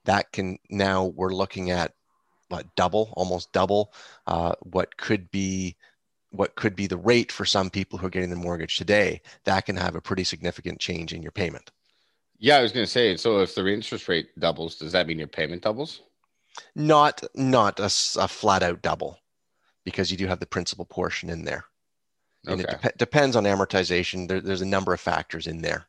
that 0.06 0.32
can 0.32 0.58
now 0.70 1.06
we're 1.06 1.34
looking 1.34 1.70
at 1.70 1.92
what 2.48 2.66
double, 2.76 3.12
almost 3.14 3.52
double 3.52 3.92
uh, 4.26 4.54
what 4.62 4.96
could 4.96 5.30
be 5.30 5.76
what 6.34 6.56
could 6.56 6.74
be 6.74 6.86
the 6.86 6.96
rate 6.96 7.30
for 7.30 7.44
some 7.44 7.70
people 7.70 7.98
who 7.98 8.06
are 8.06 8.10
getting 8.10 8.30
the 8.30 8.36
mortgage 8.36 8.76
today, 8.76 9.20
that 9.44 9.66
can 9.66 9.76
have 9.76 9.94
a 9.94 10.00
pretty 10.00 10.24
significant 10.24 10.80
change 10.80 11.12
in 11.12 11.22
your 11.22 11.32
payment. 11.32 11.70
Yeah, 12.38 12.56
I 12.56 12.62
was 12.62 12.72
going 12.72 12.84
to 12.84 12.90
say. 12.90 13.16
So 13.16 13.40
if 13.40 13.54
the 13.54 13.66
interest 13.66 14.08
rate 14.08 14.38
doubles, 14.38 14.76
does 14.76 14.92
that 14.92 15.06
mean 15.06 15.18
your 15.18 15.28
payment 15.28 15.62
doubles? 15.62 16.02
Not 16.74 17.22
not 17.34 17.80
a, 17.80 17.86
a 17.86 18.28
flat 18.28 18.62
out 18.62 18.82
double, 18.82 19.18
because 19.84 20.10
you 20.10 20.16
do 20.16 20.26
have 20.26 20.40
the 20.40 20.46
principal 20.46 20.84
portion 20.84 21.30
in 21.30 21.44
there, 21.44 21.64
and 22.46 22.60
okay. 22.60 22.74
it 22.74 22.82
de- 22.82 22.98
depends 22.98 23.34
on 23.34 23.44
amortization. 23.44 24.28
There, 24.28 24.40
there's 24.40 24.60
a 24.60 24.66
number 24.66 24.92
of 24.92 25.00
factors 25.00 25.46
in 25.46 25.62
there. 25.62 25.86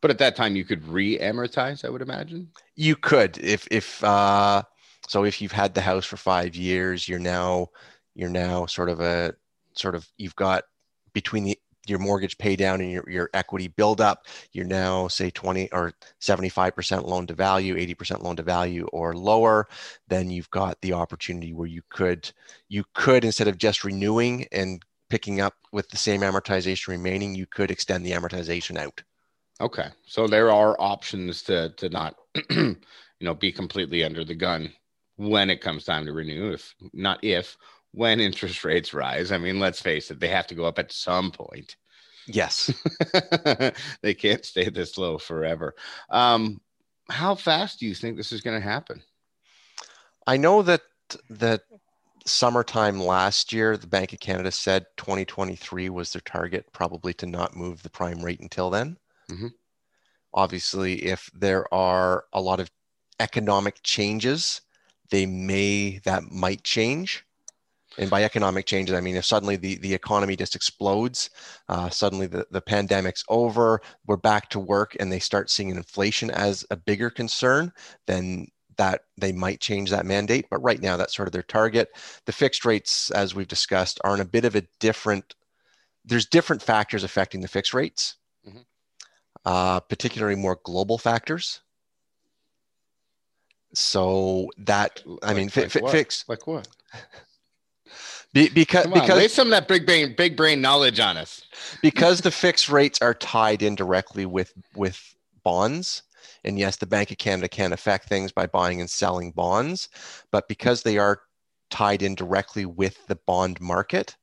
But 0.00 0.10
at 0.10 0.18
that 0.18 0.36
time, 0.36 0.56
you 0.56 0.64
could 0.64 0.86
re-amortize. 0.88 1.84
I 1.84 1.90
would 1.90 2.00
imagine. 2.00 2.48
You 2.76 2.96
could, 2.96 3.36
if 3.38 3.68
if 3.70 4.02
uh, 4.02 4.62
so, 5.06 5.24
if 5.24 5.42
you've 5.42 5.52
had 5.52 5.74
the 5.74 5.82
house 5.82 6.06
for 6.06 6.16
five 6.16 6.54
years, 6.54 7.06
you're 7.06 7.18
now 7.18 7.68
you're 8.14 8.30
now 8.30 8.66
sort 8.66 8.88
of 8.88 9.00
a 9.00 9.34
sort 9.74 9.94
of 9.94 10.08
you've 10.16 10.36
got 10.36 10.64
between 11.12 11.44
the 11.44 11.58
your 11.86 11.98
mortgage 11.98 12.38
pay 12.38 12.56
down 12.56 12.80
and 12.80 12.90
your, 12.90 13.04
your 13.08 13.30
equity 13.34 13.68
build 13.68 14.00
up, 14.00 14.26
you're 14.52 14.66
now 14.66 15.08
say 15.08 15.30
20 15.30 15.72
or 15.72 15.92
75% 16.20 17.04
loan 17.04 17.26
to 17.26 17.34
value, 17.34 17.74
80% 17.74 18.22
loan 18.22 18.36
to 18.36 18.42
value 18.42 18.86
or 18.92 19.14
lower, 19.14 19.66
then 20.08 20.30
you've 20.30 20.50
got 20.50 20.80
the 20.82 20.92
opportunity 20.92 21.52
where 21.52 21.66
you 21.66 21.82
could 21.88 22.30
you 22.68 22.84
could 22.94 23.24
instead 23.24 23.48
of 23.48 23.58
just 23.58 23.84
renewing 23.84 24.46
and 24.52 24.82
picking 25.08 25.40
up 25.40 25.54
with 25.72 25.88
the 25.88 25.96
same 25.96 26.20
amortization 26.20 26.88
remaining, 26.88 27.34
you 27.34 27.46
could 27.46 27.70
extend 27.70 28.06
the 28.06 28.12
amortization 28.12 28.78
out. 28.78 29.02
Okay. 29.60 29.88
So 30.06 30.26
there 30.26 30.50
are 30.52 30.76
options 30.80 31.42
to 31.44 31.70
to 31.70 31.88
not 31.88 32.16
you 32.50 32.76
know 33.20 33.34
be 33.34 33.52
completely 33.52 34.04
under 34.04 34.24
the 34.24 34.34
gun 34.34 34.72
when 35.16 35.50
it 35.50 35.60
comes 35.60 35.84
time 35.84 36.06
to 36.06 36.12
renew 36.12 36.50
if 36.52 36.74
not 36.94 37.22
if 37.22 37.58
when 37.92 38.20
interest 38.20 38.64
rates 38.64 38.94
rise. 38.94 39.32
I 39.32 39.38
mean, 39.38 39.58
let's 39.58 39.80
face 39.80 40.10
it, 40.10 40.20
they 40.20 40.28
have 40.28 40.46
to 40.48 40.54
go 40.54 40.64
up 40.64 40.78
at 40.78 40.92
some 40.92 41.30
point. 41.30 41.76
Yes. 42.26 42.72
they 44.02 44.14
can't 44.14 44.44
stay 44.44 44.68
this 44.68 44.96
low 44.96 45.18
forever. 45.18 45.74
Um, 46.10 46.60
how 47.08 47.34
fast 47.34 47.80
do 47.80 47.86
you 47.86 47.94
think 47.94 48.16
this 48.16 48.32
is 48.32 48.40
going 48.40 48.60
to 48.60 48.66
happen? 48.66 49.02
I 50.26 50.36
know 50.36 50.62
that 50.62 50.82
that 51.28 51.62
summertime 52.24 53.00
last 53.00 53.52
year, 53.52 53.76
the 53.76 53.86
Bank 53.86 54.12
of 54.12 54.20
Canada 54.20 54.52
said 54.52 54.86
2023 54.96 55.88
was 55.88 56.12
their 56.12 56.20
target, 56.24 56.66
probably 56.72 57.12
to 57.14 57.26
not 57.26 57.56
move 57.56 57.82
the 57.82 57.90
prime 57.90 58.22
rate 58.22 58.40
until 58.40 58.70
then. 58.70 58.96
Mm-hmm. 59.30 59.48
Obviously, 60.32 61.04
if 61.04 61.28
there 61.34 61.72
are 61.74 62.24
a 62.32 62.40
lot 62.40 62.60
of 62.60 62.70
economic 63.18 63.82
changes, 63.82 64.60
they 65.10 65.26
may 65.26 65.98
that 66.04 66.30
might 66.30 66.62
change. 66.62 67.24
And 67.98 68.08
by 68.08 68.24
economic 68.24 68.66
changes, 68.66 68.94
I 68.94 69.00
mean 69.00 69.16
if 69.16 69.24
suddenly 69.24 69.56
the, 69.56 69.76
the 69.78 69.94
economy 69.94 70.36
just 70.36 70.54
explodes, 70.54 71.30
uh, 71.68 71.90
suddenly 71.90 72.26
the, 72.26 72.46
the 72.50 72.60
pandemic's 72.60 73.24
over, 73.28 73.80
we're 74.06 74.16
back 74.16 74.48
to 74.50 74.60
work, 74.60 74.96
and 75.00 75.10
they 75.10 75.18
start 75.18 75.50
seeing 75.50 75.70
inflation 75.70 76.30
as 76.30 76.64
a 76.70 76.76
bigger 76.76 77.10
concern, 77.10 77.72
then 78.06 78.46
that 78.76 79.02
they 79.18 79.32
might 79.32 79.60
change 79.60 79.90
that 79.90 80.06
mandate. 80.06 80.46
But 80.50 80.62
right 80.62 80.80
now, 80.80 80.96
that's 80.96 81.14
sort 81.14 81.28
of 81.28 81.32
their 81.32 81.42
target. 81.42 81.90
The 82.24 82.32
fixed 82.32 82.64
rates, 82.64 83.10
as 83.10 83.34
we've 83.34 83.48
discussed, 83.48 84.00
are 84.04 84.14
in 84.14 84.20
a 84.20 84.24
bit 84.24 84.44
of 84.44 84.54
a 84.54 84.62
different. 84.78 85.34
There's 86.04 86.26
different 86.26 86.62
factors 86.62 87.04
affecting 87.04 87.42
the 87.42 87.48
fixed 87.48 87.74
rates, 87.74 88.16
mm-hmm. 88.48 88.60
uh, 89.44 89.80
particularly 89.80 90.36
more 90.36 90.58
global 90.64 90.96
factors. 90.96 91.60
So 93.74 94.48
that 94.58 95.02
I 95.22 95.34
mean, 95.34 95.50
like 95.54 95.70
fi- 95.70 95.90
fix 95.90 96.24
like 96.26 96.46
what? 96.46 96.66
Be, 98.32 98.48
because 98.48 98.86
on, 98.86 98.92
because 98.92 99.16
lay 99.16 99.28
some 99.28 99.48
of 99.48 99.50
that 99.50 99.66
big 99.66 99.86
brain 99.86 100.14
big 100.16 100.36
brain 100.36 100.60
knowledge 100.60 101.00
on 101.00 101.16
us. 101.16 101.42
because 101.82 102.20
the 102.20 102.30
fixed 102.30 102.68
rates 102.68 103.00
are 103.02 103.14
tied 103.14 103.62
in 103.62 103.74
directly 103.74 104.26
with 104.26 104.52
with 104.74 105.14
bonds. 105.42 106.02
And 106.44 106.58
yes, 106.58 106.76
the 106.76 106.86
Bank 106.86 107.10
of 107.10 107.18
Canada 107.18 107.48
can 107.48 107.72
affect 107.72 108.08
things 108.08 108.32
by 108.32 108.46
buying 108.46 108.80
and 108.80 108.88
selling 108.88 109.32
bonds, 109.32 109.88
but 110.30 110.48
because 110.48 110.82
they 110.82 110.96
are 110.96 111.20
tied 111.70 112.02
in 112.02 112.14
directly 112.14 112.64
with 112.64 113.06
the 113.08 113.18
bond 113.26 113.60
market, 113.60 114.16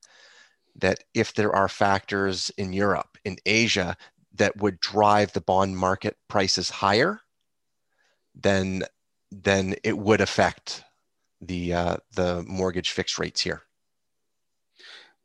that 0.76 1.04
if 1.14 1.34
there 1.34 1.56
are 1.56 1.68
factors 1.68 2.50
in 2.58 2.74
Europe, 2.74 3.18
in 3.24 3.38
Asia, 3.46 3.96
that 4.34 4.58
would 4.58 4.80
drive 4.80 5.34
the 5.34 5.42
bond 5.42 5.78
market 5.78 6.18
prices 6.28 6.70
higher, 6.70 7.22
then 8.36 8.84
then 9.32 9.76
it 9.84 9.98
would 9.98 10.22
affect 10.22 10.84
the 11.42 11.74
uh, 11.74 11.98
the 12.16 12.44
mortgage 12.48 12.92
fixed 12.92 13.20
rates 13.20 13.42
here. 13.42 13.64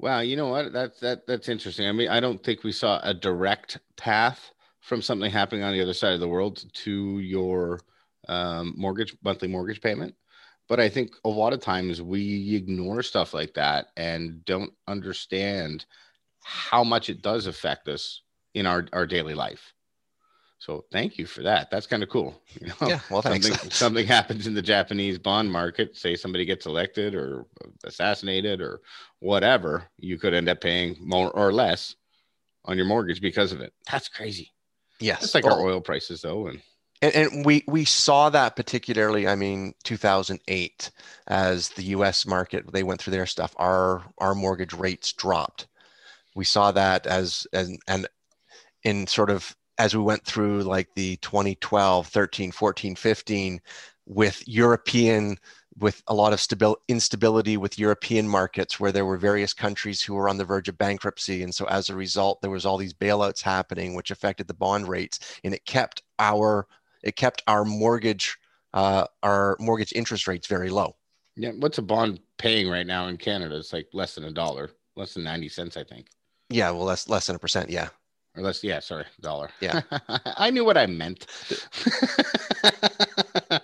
Wow, 0.02 0.18
you 0.20 0.36
know 0.36 0.48
what? 0.48 0.72
That's 0.72 0.98
that 1.00 1.26
that's 1.28 1.48
interesting. 1.48 1.86
I 1.88 1.92
mean, 1.92 2.08
I 2.08 2.18
don't 2.18 2.42
think 2.42 2.64
we 2.64 2.72
saw 2.72 3.00
a 3.04 3.14
direct 3.14 3.78
path 3.96 4.50
from 4.80 5.00
something 5.00 5.30
happening 5.30 5.62
on 5.62 5.72
the 5.72 5.80
other 5.80 5.94
side 5.94 6.12
of 6.12 6.20
the 6.20 6.28
world 6.28 6.64
to 6.72 7.20
your 7.20 7.80
um, 8.28 8.74
mortgage 8.76 9.16
monthly 9.22 9.46
mortgage 9.46 9.80
payment. 9.80 10.14
But 10.68 10.80
I 10.80 10.88
think 10.88 11.12
a 11.24 11.28
lot 11.28 11.52
of 11.52 11.60
times 11.60 12.02
we 12.02 12.56
ignore 12.56 13.02
stuff 13.02 13.32
like 13.32 13.54
that 13.54 13.88
and 13.96 14.44
don't 14.44 14.72
understand 14.88 15.86
how 16.42 16.82
much 16.82 17.08
it 17.08 17.22
does 17.22 17.46
affect 17.46 17.88
us 17.88 18.22
in 18.54 18.66
our, 18.66 18.86
our 18.92 19.06
daily 19.06 19.34
life. 19.34 19.72
So 20.62 20.84
thank 20.92 21.18
you 21.18 21.26
for 21.26 21.42
that. 21.42 21.72
That's 21.72 21.88
kind 21.88 22.04
of 22.04 22.08
cool. 22.08 22.40
You 22.60 22.68
know, 22.68 22.88
yeah, 22.88 23.00
well, 23.10 23.20
thanks. 23.20 23.48
Something, 23.48 23.70
something 23.70 24.06
happens 24.06 24.46
in 24.46 24.54
the 24.54 24.62
Japanese 24.62 25.18
bond 25.18 25.50
market, 25.50 25.96
say 25.96 26.14
somebody 26.14 26.44
gets 26.44 26.66
elected 26.66 27.16
or 27.16 27.46
assassinated 27.82 28.60
or 28.60 28.80
whatever, 29.18 29.88
you 29.98 30.18
could 30.18 30.34
end 30.34 30.48
up 30.48 30.60
paying 30.60 30.96
more 31.00 31.30
or 31.32 31.52
less 31.52 31.96
on 32.64 32.76
your 32.76 32.86
mortgage 32.86 33.20
because 33.20 33.50
of 33.50 33.60
it. 33.60 33.72
That's 33.90 34.08
crazy. 34.08 34.52
Yes. 35.00 35.24
It's 35.24 35.34
like 35.34 35.44
well, 35.44 35.58
our 35.58 35.66
oil 35.66 35.80
prices 35.80 36.22
though. 36.22 36.46
And, 36.46 36.62
and, 37.00 37.14
and 37.14 37.44
we, 37.44 37.64
we 37.66 37.84
saw 37.84 38.30
that 38.30 38.54
particularly, 38.54 39.26
I 39.26 39.34
mean, 39.34 39.74
2008 39.82 40.92
as 41.26 41.70
the 41.70 41.82
US 41.96 42.24
market, 42.24 42.72
they 42.72 42.84
went 42.84 43.00
through 43.00 43.14
their 43.14 43.26
stuff, 43.26 43.52
our, 43.56 44.04
our 44.18 44.36
mortgage 44.36 44.74
rates 44.74 45.12
dropped. 45.12 45.66
We 46.36 46.44
saw 46.44 46.70
that 46.70 47.08
as, 47.08 47.48
as 47.52 47.76
and 47.88 48.06
in 48.84 49.08
sort 49.08 49.30
of 49.30 49.56
as 49.78 49.96
we 49.96 50.02
went 50.02 50.24
through 50.24 50.62
like 50.62 50.88
the 50.94 51.16
2012, 51.16 52.06
13, 52.06 52.52
14, 52.52 52.96
15 52.96 53.60
with 54.06 54.46
European 54.46 55.38
with 55.78 56.02
a 56.08 56.14
lot 56.14 56.32
of 56.32 56.38
stabil- 56.38 56.76
instability 56.88 57.56
with 57.56 57.78
European 57.78 58.28
markets 58.28 58.78
where 58.78 58.92
there 58.92 59.06
were 59.06 59.16
various 59.16 59.54
countries 59.54 60.02
who 60.02 60.14
were 60.14 60.28
on 60.28 60.36
the 60.36 60.44
verge 60.44 60.68
of 60.68 60.76
bankruptcy. 60.76 61.42
And 61.42 61.54
so 61.54 61.64
as 61.66 61.88
a 61.88 61.96
result, 61.96 62.42
there 62.42 62.50
was 62.50 62.66
all 62.66 62.76
these 62.76 62.92
bailouts 62.92 63.40
happening, 63.40 63.94
which 63.94 64.10
affected 64.10 64.48
the 64.48 64.54
bond 64.54 64.86
rates 64.86 65.18
and 65.44 65.54
it 65.54 65.64
kept 65.64 66.02
our, 66.18 66.66
it 67.02 67.16
kept 67.16 67.42
our 67.46 67.64
mortgage, 67.64 68.36
uh, 68.74 69.06
our 69.22 69.56
mortgage 69.60 69.92
interest 69.94 70.28
rates 70.28 70.46
very 70.46 70.68
low. 70.68 70.94
Yeah. 71.36 71.52
What's 71.58 71.78
a 71.78 71.82
bond 71.82 72.20
paying 72.36 72.68
right 72.68 72.86
now 72.86 73.06
in 73.08 73.16
Canada? 73.16 73.56
It's 73.56 73.72
like 73.72 73.88
less 73.94 74.14
than 74.14 74.24
a 74.24 74.32
dollar, 74.32 74.70
less 74.96 75.14
than 75.14 75.24
90 75.24 75.48
cents, 75.48 75.76
I 75.78 75.84
think. 75.84 76.08
Yeah. 76.50 76.70
Well, 76.70 76.84
that's 76.84 77.08
less 77.08 77.28
than 77.28 77.36
a 77.36 77.38
percent. 77.38 77.70
Yeah 77.70 77.88
or 78.36 78.42
less 78.42 78.64
yeah 78.64 78.80
sorry 78.80 79.04
dollar. 79.20 79.50
Yeah. 79.60 79.82
I 80.36 80.50
knew 80.50 80.64
what 80.64 80.76
i 80.76 80.86
meant. 80.86 81.26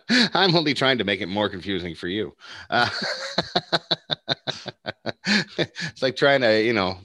I'm 0.35 0.55
only 0.55 0.75
trying 0.75 0.99
to 0.99 1.05
make 1.05 1.21
it 1.21 1.29
more 1.29 1.49
confusing 1.49 1.95
for 1.95 2.09
you. 2.09 2.35
Uh, 2.71 2.89
it's 5.57 6.03
like 6.03 6.17
trying 6.17 6.41
to 6.43 6.63
you 6.63 6.73
know 6.73 6.99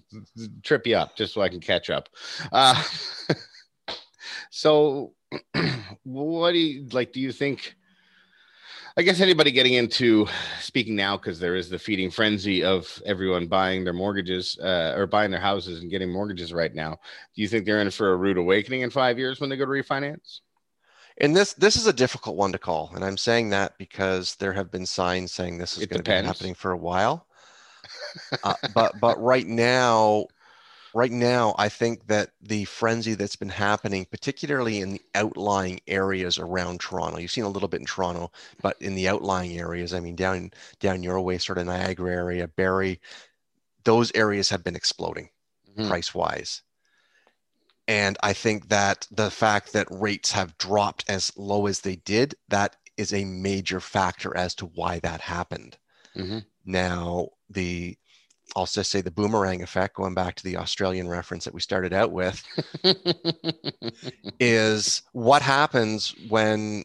trip 0.64 0.88
you 0.88 0.96
up 0.96 1.16
just 1.16 1.34
so 1.34 1.42
i 1.42 1.50
can 1.50 1.60
catch 1.60 1.90
up. 1.90 2.10
Uh, 2.52 2.82
so 4.50 5.14
what 6.04 6.52
do 6.52 6.60
you 6.60 6.88
like 6.92 7.14
do 7.14 7.20
you 7.20 7.32
think 7.32 7.76
I 8.96 9.02
guess 9.02 9.22
anybody 9.22 9.52
getting 9.52 9.74
into 9.74 10.28
speaking 10.60 10.96
now 10.96 11.18
because 11.18 11.40
there 11.40 11.56
is 11.56 11.68
the 11.68 11.80
feeding 11.80 12.12
frenzy 12.12 12.64
of 12.64 13.02
everyone 13.08 13.48
buying 13.48 13.84
their 13.84 13.94
mortgages 13.94 14.58
uh, 14.60 14.94
or 14.96 15.08
buying 15.08 15.32
their 15.32 15.40
houses 15.40 15.82
and 15.82 15.90
getting 15.90 16.12
mortgages 16.12 16.54
right 16.54 16.74
now. 16.74 17.00
Do 17.36 17.42
you 17.42 17.48
think 17.48 17.66
they're 17.66 17.82
in 17.82 17.90
for 17.90 18.12
a 18.12 18.16
rude 18.16 18.38
awakening 18.38 18.82
in 18.82 18.92
five 18.92 19.18
years 19.18 19.40
when 19.40 19.50
they 19.50 19.58
go 19.58 19.66
to 19.66 19.72
refinance? 19.72 20.42
And 21.18 21.36
this 21.36 21.54
this 21.54 21.76
is 21.76 21.88
a 21.88 21.94
difficult 21.94 22.36
one 22.36 22.52
to 22.52 22.60
call, 22.60 22.92
and 22.96 23.04
I'm 23.04 23.18
saying 23.18 23.50
that 23.50 23.78
because 23.78 24.36
there 24.36 24.54
have 24.54 24.72
been 24.72 24.86
signs 24.86 25.32
saying 25.32 25.58
this 25.58 25.78
is 25.78 25.86
going 25.86 26.04
to 26.04 26.12
be 26.12 26.26
happening 26.26 26.56
for 26.56 26.72
a 26.72 26.78
while. 26.78 27.28
uh, 28.44 28.56
but 28.74 29.00
but 29.00 29.22
right 29.22 29.46
now, 29.46 30.26
right 30.94 31.12
now, 31.12 31.56
I 31.58 31.70
think 31.70 32.08
that 32.08 32.32
the 32.42 32.66
frenzy 32.66 33.16
that's 33.16 33.36
been 33.36 33.50
happening, 33.50 34.06
particularly 34.10 34.80
in 34.80 34.94
the 34.94 35.02
outlying 35.16 35.80
areas 35.88 36.38
around 36.38 36.80
Toronto, 36.80 37.20
you've 37.20 37.32
seen 37.32 37.44
a 37.44 37.50
little 37.50 37.68
bit 37.68 37.80
in 37.80 37.86
Toronto, 37.86 38.32
but 38.62 38.80
in 38.82 38.96
the 38.96 39.08
outlying 39.08 39.58
areas, 39.58 39.94
I 39.94 40.00
mean, 40.00 40.16
down 40.16 40.52
down 40.80 41.04
your 41.04 41.20
way, 41.22 41.38
sort 41.38 41.58
of 41.58 41.66
Niagara 41.66 42.12
area, 42.12 42.48
Barrie, 42.48 43.00
those 43.84 44.12
areas 44.16 44.50
have 44.50 44.64
been 44.64 44.76
exploding 44.76 45.30
mm-hmm. 45.70 45.88
price 45.88 46.14
wise. 46.14 46.62
And 47.88 48.18
I 48.24 48.34
think 48.34 48.70
that 48.70 49.08
the 49.12 49.30
fact 49.30 49.74
that 49.74 49.88
rates 49.92 50.32
have 50.32 50.58
dropped 50.58 51.04
as 51.10 51.32
low 51.36 51.68
as 51.68 51.82
they 51.82 51.98
did, 51.98 52.36
that 52.48 52.78
is 52.96 53.14
a 53.14 53.26
major 53.26 53.80
factor 53.80 54.36
as 54.38 54.56
to 54.56 54.68
why 54.68 55.00
that 55.00 55.20
happened. 55.20 55.78
Mm-hmm. 56.16 56.40
Now, 56.66 57.30
the 57.50 57.98
I'll 58.56 58.66
say 58.68 59.02
the 59.02 59.12
boomerang 59.12 59.64
effect, 59.64 59.96
going 59.96 60.14
back 60.14 60.36
to 60.36 60.44
the 60.44 60.58
Australian 60.58 61.08
reference 61.08 61.46
that 61.46 61.54
we 61.54 61.60
started 61.60 61.92
out 61.92 62.12
with, 62.12 62.44
is 64.40 65.02
what 65.14 65.42
happens 65.42 66.14
when, 66.30 66.84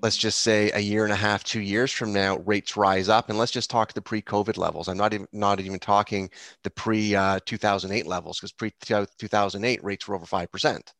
let's 0.00 0.16
just 0.16 0.42
say, 0.42 0.70
a 0.72 0.78
year 0.78 1.02
and 1.04 1.12
a 1.12 1.16
half, 1.16 1.42
two 1.42 1.60
years 1.60 1.90
from 1.90 2.12
now, 2.12 2.38
rates 2.38 2.76
rise 2.76 3.08
up, 3.08 3.30
and 3.30 3.38
let's 3.38 3.50
just 3.50 3.68
talk 3.68 3.92
the 3.92 4.00
pre-COVID 4.00 4.56
levels. 4.56 4.86
I'm 4.86 4.96
not 4.96 5.12
even 5.12 5.26
not 5.32 5.58
even 5.58 5.80
talking 5.80 6.30
the 6.62 6.70
pre 6.70 7.16
uh, 7.16 7.40
2008 7.44 8.06
levels 8.06 8.38
because 8.38 8.52
pre 8.52 8.72
2008 8.80 9.82
rates 9.82 10.06
were 10.06 10.14
over 10.14 10.26
five 10.26 10.52
percent. 10.52 10.94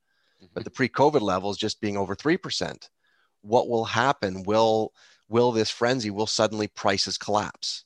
but 0.55 0.65
the 0.65 0.71
pre-COVID 0.71 1.21
levels 1.21 1.57
just 1.59 1.81
being 1.81 1.97
over 1.97 2.17
three 2.17 2.37
percent. 2.37 2.91
What 3.43 3.69
will 3.69 3.85
happen? 3.85 4.43
Will 4.45 4.93
will 5.29 5.53
this 5.53 5.71
frenzy? 5.71 6.11
Will 6.11 6.27
suddenly 6.27 6.67
prices 6.67 7.17
collapse? 7.17 7.85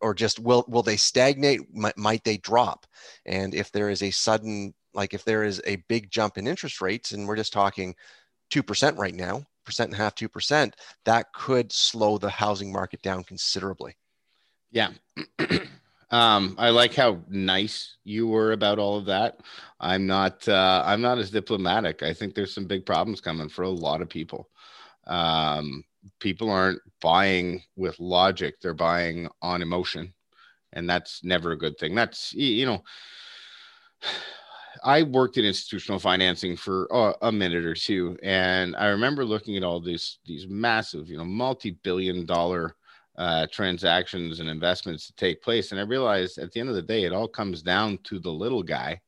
Or 0.00 0.14
just 0.14 0.38
will 0.38 0.64
will 0.68 0.82
they 0.82 0.96
stagnate? 0.96 1.60
Might, 1.74 1.96
might 1.96 2.24
they 2.24 2.38
drop? 2.38 2.86
And 3.26 3.54
if 3.54 3.72
there 3.72 3.90
is 3.90 4.02
a 4.02 4.10
sudden 4.10 4.74
like 4.94 5.14
if 5.14 5.24
there 5.24 5.44
is 5.44 5.60
a 5.66 5.76
big 5.88 6.10
jump 6.10 6.38
in 6.38 6.46
interest 6.46 6.80
rates 6.80 7.12
and 7.12 7.26
we're 7.26 7.36
just 7.36 7.52
talking 7.52 7.94
2% 8.52 8.98
right 8.98 9.14
now 9.14 9.44
percent 9.64 9.90
and 9.90 10.00
a 10.00 10.02
half 10.02 10.14
2% 10.14 10.72
that 11.04 11.32
could 11.34 11.70
slow 11.70 12.16
the 12.18 12.30
housing 12.30 12.72
market 12.72 13.02
down 13.02 13.22
considerably. 13.24 13.96
Yeah. 14.70 14.90
Um, 16.10 16.54
i 16.56 16.70
like 16.70 16.94
how 16.94 17.20
nice 17.28 17.98
you 18.02 18.26
were 18.28 18.52
about 18.52 18.78
all 18.78 18.96
of 18.96 19.04
that. 19.04 19.40
I'm 19.78 20.06
not 20.06 20.48
uh, 20.48 20.82
i'm 20.86 21.02
not 21.02 21.18
as 21.18 21.30
diplomatic. 21.30 22.02
I 22.02 22.14
think 22.14 22.34
there's 22.34 22.54
some 22.54 22.64
big 22.64 22.86
problems 22.86 23.20
coming 23.20 23.50
for 23.50 23.64
a 23.64 23.68
lot 23.68 24.00
of 24.00 24.08
people. 24.08 24.48
Um, 25.06 25.84
people 26.20 26.50
aren't 26.50 26.80
buying 27.00 27.62
with 27.76 27.98
logic 28.00 28.60
they're 28.60 28.74
buying 28.74 29.28
on 29.42 29.62
emotion. 29.62 30.14
And 30.72 30.88
that's 30.88 31.24
never 31.24 31.52
a 31.52 31.58
good 31.58 31.78
thing. 31.78 31.94
That's 31.94 32.32
you 32.34 32.66
know 32.66 32.82
i 34.84 35.02
worked 35.02 35.36
in 35.38 35.44
institutional 35.44 35.98
financing 35.98 36.56
for 36.56 36.86
a 37.22 37.32
minute 37.32 37.64
or 37.64 37.74
two 37.74 38.16
and 38.22 38.76
i 38.76 38.86
remember 38.86 39.24
looking 39.24 39.56
at 39.56 39.64
all 39.64 39.80
these 39.80 40.20
these 40.24 40.46
massive 40.48 41.08
you 41.08 41.16
know 41.16 41.24
multi-billion 41.24 42.24
dollar 42.24 42.76
uh, 43.16 43.44
transactions 43.50 44.38
and 44.38 44.48
investments 44.48 45.08
to 45.08 45.12
take 45.14 45.42
place. 45.42 45.72
And 45.72 45.80
i 45.80 45.82
realized 45.82 46.38
at 46.38 46.52
the 46.52 46.60
end 46.60 46.68
of 46.68 46.76
the 46.76 46.82
day 46.82 47.02
it 47.02 47.12
all 47.12 47.26
comes 47.26 47.62
down 47.62 47.98
to 48.04 48.20
the 48.20 48.30
little 48.30 48.62
guy 48.62 49.00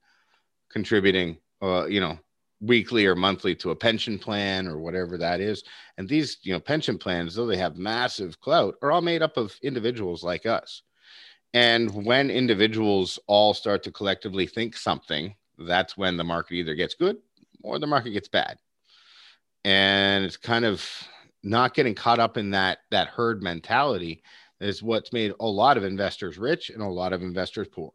contributing 0.70 1.38
uh, 1.62 1.86
you 1.86 2.00
know 2.00 2.18
weekly 2.60 3.06
or 3.06 3.14
monthly 3.14 3.54
to 3.56 3.70
a 3.70 3.76
pension 3.76 4.18
plan 4.18 4.66
or 4.66 4.78
whatever 4.78 5.16
that 5.18 5.40
is. 5.40 5.64
And 5.96 6.08
these, 6.08 6.38
you 6.42 6.52
know, 6.52 6.60
pension 6.60 6.98
plans, 6.98 7.34
though 7.34 7.46
they 7.46 7.56
have 7.56 7.76
massive 7.76 8.40
clout, 8.40 8.74
are 8.82 8.92
all 8.92 9.00
made 9.00 9.22
up 9.22 9.36
of 9.36 9.56
individuals 9.62 10.22
like 10.22 10.46
us. 10.46 10.82
And 11.52 12.04
when 12.04 12.30
individuals 12.30 13.18
all 13.26 13.54
start 13.54 13.82
to 13.84 13.92
collectively 13.92 14.46
think 14.46 14.76
something, 14.76 15.34
that's 15.58 15.96
when 15.96 16.16
the 16.16 16.24
market 16.24 16.54
either 16.54 16.74
gets 16.74 16.94
good 16.94 17.16
or 17.62 17.78
the 17.78 17.86
market 17.86 18.10
gets 18.10 18.28
bad. 18.28 18.58
And 19.64 20.24
it's 20.24 20.36
kind 20.36 20.64
of 20.64 20.86
not 21.42 21.74
getting 21.74 21.94
caught 21.94 22.18
up 22.18 22.36
in 22.36 22.50
that 22.50 22.78
that 22.90 23.08
herd 23.08 23.42
mentality 23.42 24.22
is 24.60 24.82
what's 24.82 25.12
made 25.12 25.32
a 25.40 25.46
lot 25.46 25.76
of 25.76 25.84
investors 25.84 26.38
rich 26.38 26.70
and 26.70 26.82
a 26.82 26.88
lot 26.88 27.12
of 27.12 27.22
investors 27.22 27.68
poor. 27.68 27.90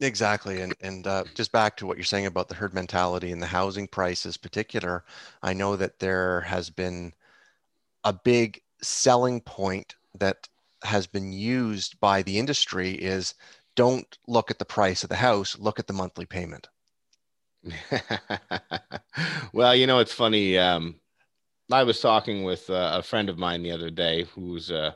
Exactly, 0.00 0.60
and 0.60 0.76
and 0.80 1.04
uh, 1.06 1.24
just 1.34 1.50
back 1.50 1.76
to 1.76 1.86
what 1.86 1.96
you're 1.96 2.04
saying 2.04 2.26
about 2.26 2.48
the 2.48 2.54
herd 2.54 2.74
mentality 2.74 3.32
and 3.32 3.42
the 3.42 3.46
housing 3.46 3.88
prices, 3.88 4.36
particular. 4.36 5.04
I 5.42 5.52
know 5.52 5.74
that 5.76 5.98
there 5.98 6.42
has 6.42 6.70
been 6.70 7.12
a 8.04 8.12
big 8.12 8.62
selling 8.82 9.40
point 9.42 9.96
that 10.14 10.48
has 10.84 11.06
been 11.06 11.32
used 11.32 12.00
by 12.00 12.22
the 12.22 12.38
industry 12.38 12.92
is 12.92 13.34
don't 13.76 14.18
look 14.28 14.50
at 14.50 14.58
the 14.60 14.64
price 14.66 15.02
of 15.04 15.10
the 15.10 15.16
house, 15.16 15.58
look 15.58 15.78
at 15.78 15.86
the 15.88 15.94
monthly 15.94 16.26
payment. 16.26 16.68
well, 19.52 19.74
you 19.74 19.86
know, 19.86 19.98
it's 19.98 20.12
funny. 20.12 20.58
Um, 20.58 20.96
I 21.72 21.84
was 21.84 22.00
talking 22.00 22.44
with 22.44 22.70
uh, 22.70 22.92
a 22.94 23.02
friend 23.02 23.28
of 23.28 23.38
mine 23.38 23.62
the 23.62 23.72
other 23.72 23.90
day 23.90 24.24
who's 24.24 24.70
uh, 24.70 24.94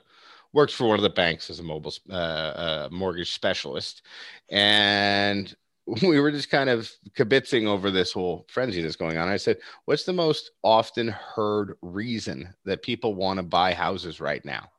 works 0.52 0.72
for 0.72 0.88
one 0.88 0.98
of 0.98 1.02
the 1.02 1.10
banks 1.10 1.50
as 1.50 1.60
a 1.60 1.62
mobile 1.62 1.94
uh, 2.10 2.12
uh, 2.14 2.88
mortgage 2.90 3.32
specialist, 3.32 4.02
and 4.50 5.54
we 6.02 6.20
were 6.20 6.30
just 6.30 6.50
kind 6.50 6.70
of 6.70 6.90
kibitzing 7.16 7.66
over 7.66 7.90
this 7.90 8.12
whole 8.12 8.46
frenzy 8.48 8.82
that's 8.82 8.96
going 8.96 9.16
on. 9.16 9.28
I 9.28 9.36
said, 9.36 9.58
"What's 9.84 10.04
the 10.04 10.12
most 10.12 10.50
often 10.62 11.08
heard 11.08 11.76
reason 11.82 12.54
that 12.64 12.82
people 12.82 13.14
want 13.14 13.38
to 13.38 13.42
buy 13.42 13.72
houses 13.72 14.20
right 14.20 14.44
now?" 14.44 14.70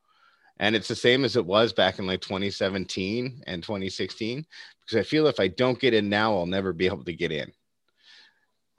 And 0.59 0.75
it's 0.75 0.89
the 0.89 0.95
same 0.95 1.23
as 1.23 1.35
it 1.37 1.45
was 1.45 1.71
back 1.71 1.99
in 1.99 2.07
like 2.07 2.21
2017 2.21 3.43
and 3.47 3.63
2016 3.63 4.45
because 4.81 4.97
I 4.97 5.03
feel 5.03 5.27
if 5.27 5.39
I 5.39 5.47
don't 5.47 5.79
get 5.79 5.93
in 5.93 6.09
now, 6.09 6.35
I'll 6.35 6.45
never 6.45 6.73
be 6.73 6.85
able 6.85 7.05
to 7.05 7.13
get 7.13 7.31
in. 7.31 7.51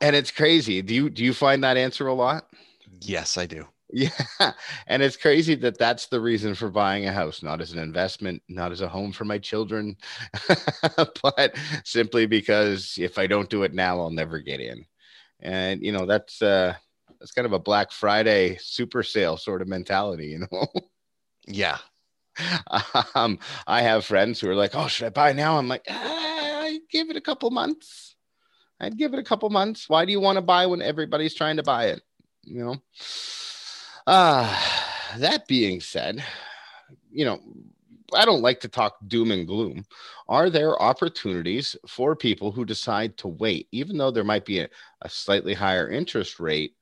And 0.03 0.15
it's 0.15 0.31
crazy. 0.31 0.83
Do 0.83 0.95
you 0.95 1.11
do 1.11 1.25
you 1.25 1.35
find 1.35 1.65
that 1.65 1.77
answer 1.77 2.07
a 2.07 2.15
lot? 2.15 2.49
Yes, 3.01 3.39
I 3.39 3.47
do. 3.47 3.67
Yeah. 3.93 4.11
And 4.87 5.03
it's 5.03 5.17
crazy 5.17 5.55
that 5.57 5.79
that's 5.79 6.07
the 6.07 6.21
reason 6.21 6.55
for 6.55 6.69
buying 6.71 7.07
a 7.07 7.13
house, 7.13 7.43
not 7.43 7.61
as 7.61 7.73
an 7.73 7.79
investment, 7.79 8.43
not 8.49 8.73
as 8.73 8.81
a 8.81 8.89
home 8.89 9.13
for 9.13 9.25
my 9.25 9.39
children, 9.39 9.97
but 11.23 11.55
simply 11.85 12.27
because 12.27 12.97
if 12.99 13.19
I 13.19 13.27
don't 13.27 13.49
do 13.51 13.63
it 13.63 13.73
now, 13.73 14.01
I'll 14.01 14.11
never 14.11 14.41
get 14.41 14.61
in. 14.61 14.85
And, 15.41 15.83
you 15.83 15.93
know, 15.93 16.07
that's, 16.07 16.43
uh, 16.43 16.75
that's 17.19 17.33
kind 17.33 17.47
of 17.47 17.53
a 17.53 17.59
Black 17.59 17.93
Friday 17.93 18.59
super 18.61 19.03
sale 19.03 19.37
sort 19.37 19.63
of 19.63 19.69
mentality, 19.69 20.29
you 20.29 20.41
know? 20.51 20.67
Yeah. 21.47 21.79
Um, 23.15 23.39
I 23.67 23.83
have 23.83 24.05
friends 24.05 24.41
who 24.41 24.49
are 24.51 24.55
like, 24.55 24.75
oh, 24.75 24.87
should 24.89 25.07
I 25.07 25.11
buy 25.11 25.33
now? 25.33 25.59
I'm 25.59 25.69
like, 25.69 25.85
ah, 25.89 26.63
I 26.63 26.79
give 26.91 27.11
it 27.11 27.17
a 27.17 27.21
couple 27.21 27.51
months. 27.51 28.15
I'd 28.81 28.97
give 28.99 29.13
it 29.15 29.19
a 29.19 29.25
couple 29.25 29.51
months. 29.51 29.89
Why 29.89 30.05
do 30.05 30.13
you 30.13 30.21
want 30.21 30.37
to 30.37 30.43
buy 30.43 30.67
when 30.67 30.83
everybody's 30.83 31.35
trying 31.35 31.57
to 31.57 31.63
buy 31.63 31.87
it? 31.87 32.03
You 32.45 32.65
know? 32.65 32.77
Uh, 34.11 34.53
that 35.19 35.47
being 35.47 35.81
said, 35.81 36.23
you 37.13 37.25
know, 37.25 37.39
I 38.13 38.25
don't 38.25 38.43
like 38.43 38.59
to 38.61 38.69
talk 38.69 38.97
doom 39.07 39.31
and 39.31 39.47
gloom. 39.47 39.85
Are 40.29 40.51
there 40.51 40.83
opportunities 40.83 41.77
for 41.87 42.17
people 42.17 42.51
who 42.51 42.65
decide 42.65 43.17
to 43.19 43.29
wait, 43.29 43.69
even 43.71 43.97
though 43.97 44.11
there 44.11 44.25
might 44.25 44.45
be 44.45 44.59
a, 44.59 44.69
a, 45.03 45.09
slightly 45.09 45.55
higher 45.55 45.89
interest 45.89 46.41
rate? 46.41 46.75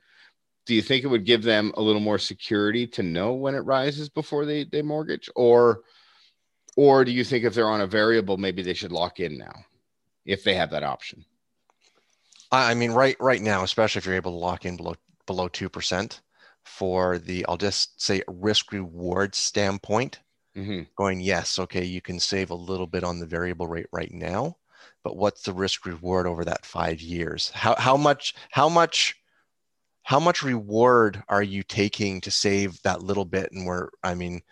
Do 0.64 0.74
you 0.74 0.80
think 0.80 1.04
it 1.04 1.08
would 1.08 1.26
give 1.26 1.42
them 1.42 1.72
a 1.76 1.82
little 1.82 2.00
more 2.00 2.18
security 2.18 2.86
to 2.88 3.02
know 3.02 3.34
when 3.34 3.54
it 3.54 3.60
rises 3.60 4.08
before 4.08 4.46
they, 4.46 4.64
they 4.64 4.80
mortgage? 4.80 5.28
Or 5.36 5.82
or 6.76 7.04
do 7.04 7.10
you 7.10 7.24
think 7.24 7.44
if 7.44 7.52
they're 7.54 7.68
on 7.68 7.82
a 7.82 7.86
variable, 7.86 8.38
maybe 8.38 8.62
they 8.62 8.74
should 8.74 8.92
lock 8.92 9.20
in 9.20 9.36
now 9.36 9.64
if 10.24 10.44
they 10.44 10.54
have 10.54 10.70
that 10.70 10.84
option? 10.84 11.26
I 12.50 12.72
mean, 12.72 12.92
right 12.92 13.16
right 13.20 13.42
now, 13.42 13.64
especially 13.64 13.98
if 13.98 14.06
you're 14.06 14.14
able 14.14 14.32
to 14.32 14.38
lock 14.38 14.64
in 14.64 14.76
below 14.76 14.94
below 15.26 15.48
two 15.48 15.68
percent, 15.68 16.22
for 16.68 17.18
the, 17.18 17.44
I'll 17.48 17.56
just 17.56 18.00
say 18.00 18.22
risk 18.28 18.72
reward 18.72 19.34
standpoint, 19.34 20.20
mm-hmm. 20.56 20.82
going, 20.96 21.20
yes, 21.20 21.58
okay, 21.58 21.84
you 21.84 22.00
can 22.00 22.20
save 22.20 22.50
a 22.50 22.54
little 22.54 22.86
bit 22.86 23.04
on 23.04 23.18
the 23.18 23.26
variable 23.26 23.66
rate 23.66 23.88
right 23.92 24.12
now, 24.12 24.56
but 25.02 25.16
what's 25.16 25.42
the 25.42 25.52
risk 25.52 25.86
reward 25.86 26.26
over 26.26 26.44
that 26.44 26.66
five 26.66 27.00
years? 27.00 27.50
How, 27.50 27.74
how 27.76 27.96
much, 27.96 28.34
how 28.50 28.68
much, 28.68 29.16
how 30.02 30.20
much 30.20 30.42
reward 30.42 31.22
are 31.28 31.42
you 31.42 31.62
taking 31.62 32.20
to 32.22 32.30
save 32.30 32.80
that 32.82 33.02
little 33.02 33.24
bit? 33.24 33.50
And 33.52 33.66
we're, 33.66 33.88
I 34.02 34.14
mean, 34.14 34.42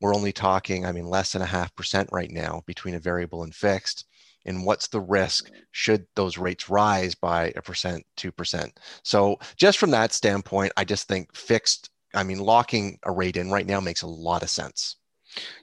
we're 0.00 0.14
only 0.14 0.32
talking, 0.32 0.84
I 0.84 0.92
mean, 0.92 1.06
less 1.06 1.32
than 1.32 1.42
a 1.42 1.46
half 1.46 1.74
percent 1.74 2.08
right 2.12 2.30
now 2.30 2.62
between 2.66 2.94
a 2.94 3.00
variable 3.00 3.42
and 3.42 3.54
fixed 3.54 4.04
and 4.46 4.64
what's 4.64 4.88
the 4.88 5.00
risk 5.00 5.50
should 5.72 6.06
those 6.14 6.38
rates 6.38 6.70
rise 6.70 7.14
by 7.14 7.52
a 7.56 7.62
percent, 7.62 8.04
2%. 8.16 8.70
So 9.02 9.38
just 9.56 9.78
from 9.78 9.90
that 9.90 10.12
standpoint, 10.12 10.72
I 10.76 10.84
just 10.84 11.08
think 11.08 11.34
fixed, 11.34 11.90
I 12.14 12.22
mean, 12.22 12.38
locking 12.38 12.98
a 13.02 13.12
rate 13.12 13.36
in 13.36 13.50
right 13.50 13.66
now 13.66 13.80
makes 13.80 14.02
a 14.02 14.06
lot 14.06 14.42
of 14.42 14.48
sense. 14.48 14.96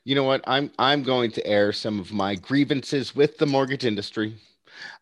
You 0.03 0.13
know 0.13 0.23
what? 0.23 0.41
I'm 0.45 0.69
I'm 0.77 1.01
going 1.01 1.31
to 1.31 1.47
air 1.47 1.71
some 1.71 1.99
of 1.99 2.11
my 2.11 2.35
grievances 2.35 3.15
with 3.15 3.39
the 3.39 3.47
mortgage 3.47 3.85
industry. 3.85 4.35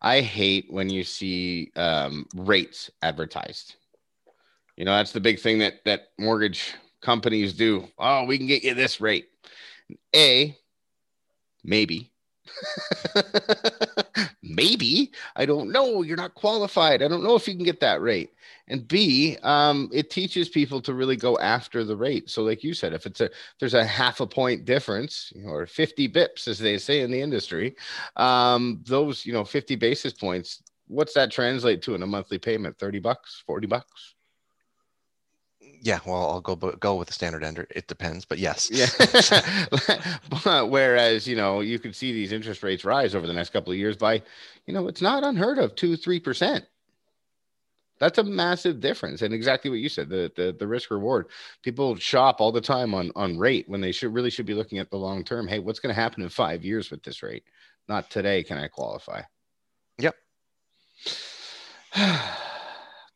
I 0.00 0.20
hate 0.20 0.66
when 0.70 0.88
you 0.88 1.04
see 1.04 1.72
um, 1.76 2.26
rates 2.34 2.90
advertised. 3.02 3.74
You 4.76 4.86
know, 4.86 4.96
that's 4.96 5.12
the 5.12 5.20
big 5.20 5.40
thing 5.40 5.58
that 5.58 5.84
that 5.84 6.08
mortgage 6.18 6.72
companies 7.02 7.52
do. 7.52 7.86
Oh, 7.98 8.24
we 8.24 8.38
can 8.38 8.46
get 8.46 8.64
you 8.64 8.72
this 8.72 9.00
rate. 9.00 9.28
A, 10.14 10.56
maybe 11.64 12.11
Maybe 14.42 15.12
I 15.36 15.46
don't 15.46 15.70
know. 15.70 16.02
You're 16.02 16.16
not 16.16 16.34
qualified. 16.34 17.02
I 17.02 17.08
don't 17.08 17.22
know 17.22 17.34
if 17.36 17.46
you 17.46 17.54
can 17.54 17.64
get 17.64 17.80
that 17.80 18.00
rate. 18.02 18.32
And 18.68 18.86
B, 18.86 19.36
um, 19.42 19.88
it 19.92 20.10
teaches 20.10 20.48
people 20.48 20.80
to 20.82 20.94
really 20.94 21.16
go 21.16 21.38
after 21.38 21.84
the 21.84 21.96
rate. 21.96 22.30
So, 22.30 22.42
like 22.42 22.62
you 22.62 22.74
said, 22.74 22.92
if 22.92 23.06
it's 23.06 23.20
a 23.20 23.30
there's 23.60 23.74
a 23.74 23.84
half 23.84 24.20
a 24.20 24.26
point 24.26 24.64
difference, 24.64 25.32
you 25.34 25.42
know, 25.42 25.50
or 25.52 25.66
50 25.66 26.08
bips, 26.08 26.48
as 26.48 26.58
they 26.58 26.78
say 26.78 27.00
in 27.00 27.10
the 27.10 27.20
industry, 27.20 27.76
um, 28.16 28.80
those 28.86 29.24
you 29.26 29.32
know 29.32 29.44
50 29.44 29.76
basis 29.76 30.12
points. 30.12 30.62
What's 30.88 31.14
that 31.14 31.30
translate 31.30 31.80
to 31.82 31.94
in 31.94 32.02
a 32.02 32.06
monthly 32.06 32.38
payment? 32.38 32.78
30 32.78 32.98
bucks, 32.98 33.42
40 33.46 33.66
bucks? 33.66 34.14
Yeah, 35.84 35.98
well, 36.06 36.30
I'll 36.30 36.40
go 36.40 36.54
go 36.54 36.94
with 36.94 37.08
the 37.08 37.14
standard 37.14 37.42
ender. 37.42 37.66
It 37.70 37.88
depends, 37.88 38.24
but 38.24 38.38
yes. 38.38 38.70
Yeah. 38.70 38.86
but 40.44 40.70
whereas 40.70 41.26
you 41.26 41.34
know 41.34 41.60
you 41.60 41.80
could 41.80 41.96
see 41.96 42.12
these 42.12 42.30
interest 42.30 42.62
rates 42.62 42.84
rise 42.84 43.16
over 43.16 43.26
the 43.26 43.32
next 43.32 43.50
couple 43.50 43.72
of 43.72 43.78
years 43.78 43.96
by, 43.96 44.22
you 44.66 44.72
know, 44.72 44.86
it's 44.86 45.02
not 45.02 45.24
unheard 45.24 45.58
of 45.58 45.74
two 45.74 45.96
three 45.96 46.20
percent. 46.20 46.64
That's 47.98 48.18
a 48.18 48.22
massive 48.22 48.80
difference, 48.80 49.22
and 49.22 49.34
exactly 49.34 49.70
what 49.70 49.80
you 49.80 49.88
said 49.88 50.08
the 50.08 50.30
the, 50.36 50.54
the 50.56 50.68
risk 50.68 50.92
reward. 50.92 51.26
People 51.64 51.96
shop 51.96 52.40
all 52.40 52.52
the 52.52 52.60
time 52.60 52.94
on 52.94 53.10
on 53.16 53.36
rate 53.36 53.68
when 53.68 53.80
they 53.80 53.92
should 53.92 54.14
really 54.14 54.30
should 54.30 54.46
be 54.46 54.54
looking 54.54 54.78
at 54.78 54.88
the 54.88 54.96
long 54.96 55.24
term. 55.24 55.48
Hey, 55.48 55.58
what's 55.58 55.80
going 55.80 55.92
to 55.94 56.00
happen 56.00 56.22
in 56.22 56.28
five 56.28 56.64
years 56.64 56.92
with 56.92 57.02
this 57.02 57.24
rate? 57.24 57.42
Not 57.88 58.08
today. 58.08 58.44
Can 58.44 58.56
I 58.56 58.68
qualify? 58.68 59.22
Yep. 59.98 60.14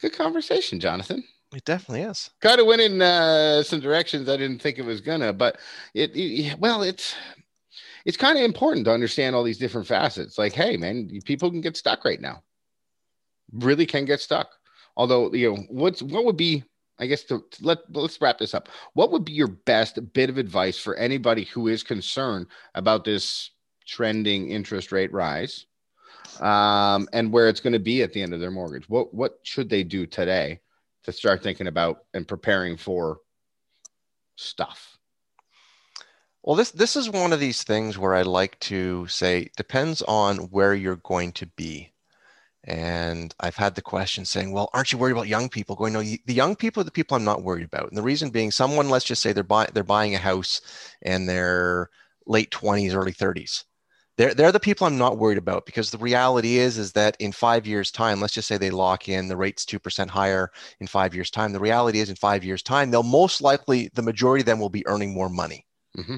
Good 0.00 0.14
conversation, 0.14 0.81
Jonathan. 0.81 1.22
It 1.57 1.64
definitely 1.64 2.03
is. 2.03 2.29
Kind 2.42 2.61
of 2.61 2.66
went 2.66 2.83
in 2.83 3.01
uh, 3.01 3.62
some 3.62 3.81
directions 3.81 4.29
I 4.29 4.37
didn't 4.37 4.61
think 4.61 4.79
it 4.79 4.85
was 4.85 5.01
gonna, 5.01 5.33
but 5.33 5.57
it, 5.95 6.14
it 6.14 6.59
well, 6.59 6.83
it's 6.83 7.14
it's 8.05 8.19
kind 8.19 8.37
of 8.37 8.45
important 8.45 8.85
to 8.85 8.92
understand 8.92 9.35
all 9.35 9.42
these 9.42 9.57
different 9.57 9.87
facets. 9.87 10.37
Like, 10.37 10.53
hey, 10.53 10.77
man, 10.77 11.09
people 11.25 11.51
can 11.51 11.62
get 11.62 11.79
stuck 11.79 12.05
right 12.05 12.21
now. 12.21 12.42
Really 13.55 13.87
can 13.87 14.05
get 14.05 14.21
stuck. 14.21 14.51
Although, 14.99 15.33
you 15.33 15.51
know, 15.51 15.62
what's 15.71 16.03
what 16.03 16.27
would 16.27 16.37
be, 16.37 16.62
I 16.99 17.07
guess, 17.07 17.23
to, 17.25 17.42
to 17.51 17.64
let 17.64 17.79
let's 17.90 18.21
wrap 18.21 18.37
this 18.37 18.53
up. 18.53 18.69
What 18.92 19.11
would 19.12 19.25
be 19.25 19.33
your 19.33 19.49
best 19.49 19.99
bit 20.12 20.29
of 20.29 20.37
advice 20.37 20.79
for 20.79 20.95
anybody 20.97 21.45
who 21.45 21.69
is 21.69 21.83
concerned 21.83 22.49
about 22.75 23.03
this 23.03 23.51
trending 23.87 24.51
interest 24.51 24.92
rate 24.92 25.11
rise, 25.11 25.64
um, 26.38 27.09
and 27.14 27.33
where 27.33 27.49
it's 27.49 27.61
going 27.61 27.73
to 27.73 27.79
be 27.79 28.03
at 28.03 28.12
the 28.12 28.21
end 28.21 28.35
of 28.35 28.40
their 28.40 28.51
mortgage? 28.51 28.90
What 28.90 29.14
what 29.14 29.38
should 29.42 29.71
they 29.71 29.83
do 29.83 30.05
today 30.05 30.61
to 31.07 31.12
start 31.12 31.42
thinking 31.42 31.69
about 31.69 32.05
and 32.14 32.29
preparing 32.29 32.77
for 32.77 33.19
stuff? 34.37 34.99
Well, 36.42 36.57
this 36.57 36.71
this 36.71 36.95
is 36.95 37.11
one 37.11 37.33
of 37.33 37.40
these 37.40 37.64
things 37.64 37.99
where 37.99 38.14
I 38.14 38.23
like 38.23 38.59
to 38.61 39.07
say 39.09 39.51
depends 39.57 40.03
on 40.03 40.37
where 40.51 40.75
you're 40.75 40.97
going 40.97 41.33
to 41.33 41.47
be. 41.57 41.92
And 42.64 43.35
I've 43.40 43.57
had 43.57 43.77
the 43.77 43.83
question 43.83 44.25
saying, 44.25 44.53
well, 44.53 44.71
aren't 44.75 44.90
you 44.90 44.99
worried 44.99 45.12
about 45.12 45.29
young 45.29 45.49
people? 45.49 45.77
Going, 45.77 45.92
no, 45.92 46.03
the 46.03 46.35
young 46.35 46.57
people 46.57 46.81
are 46.81 46.85
the 46.85 46.90
people 46.90 47.16
I'm 47.16 47.25
not 47.25 47.45
worried 47.45 47.64
about. 47.64 47.88
And 47.88 47.97
the 47.97 48.03
reason 48.03 48.31
being, 48.31 48.51
someone, 48.51 48.90
let's 48.90 49.05
just 49.05 49.23
say 49.23 49.33
they're 49.33 49.45
buying 49.45 49.71
they're 49.73 49.85
buying 49.85 50.14
a 50.14 50.19
house 50.19 50.61
and 51.03 51.29
they're 51.29 51.90
late 52.27 52.51
20s, 52.51 52.95
early 52.95 53.12
30s 53.12 53.64
they're, 54.16 54.35
they're 54.35 54.52
the 54.52 54.61
people 54.61 54.87
I'm 54.87 54.96
not 54.96 55.18
worried 55.18 55.38
about 55.38 55.66
because 55.66 55.90
the 55.90 55.98
reality 55.98 56.57
is 56.57 56.79
is 56.79 56.92
that 56.92 57.16
in 57.20 57.33
five 57.33 57.66
years 57.66 57.90
time, 57.90 58.20
let's 58.20 58.33
just 58.33 58.48
say 58.48 58.57
they 58.57 58.70
lock 58.70 59.09
in 59.09 59.29
the 59.29 59.37
rates 59.37 59.64
2% 59.64 60.09
higher 60.09 60.50
in 60.81 60.87
five 60.87 61.14
years 61.14 61.31
time. 61.31 61.52
The 61.52 61.61
reality 61.61 62.00
is 62.00 62.09
in 62.09 62.16
five 62.16 62.42
years 62.42 62.62
time, 62.62 62.90
they'll 62.90 63.02
most 63.02 63.40
likely, 63.42 63.90
the 63.94 64.02
majority 64.02 64.40
of 64.42 64.46
them 64.46 64.59
will 64.59 64.70
be 64.70 64.87
earning 64.87 65.12
more 65.12 65.29
money. 65.29 65.66
Mm-hmm. 65.96 66.16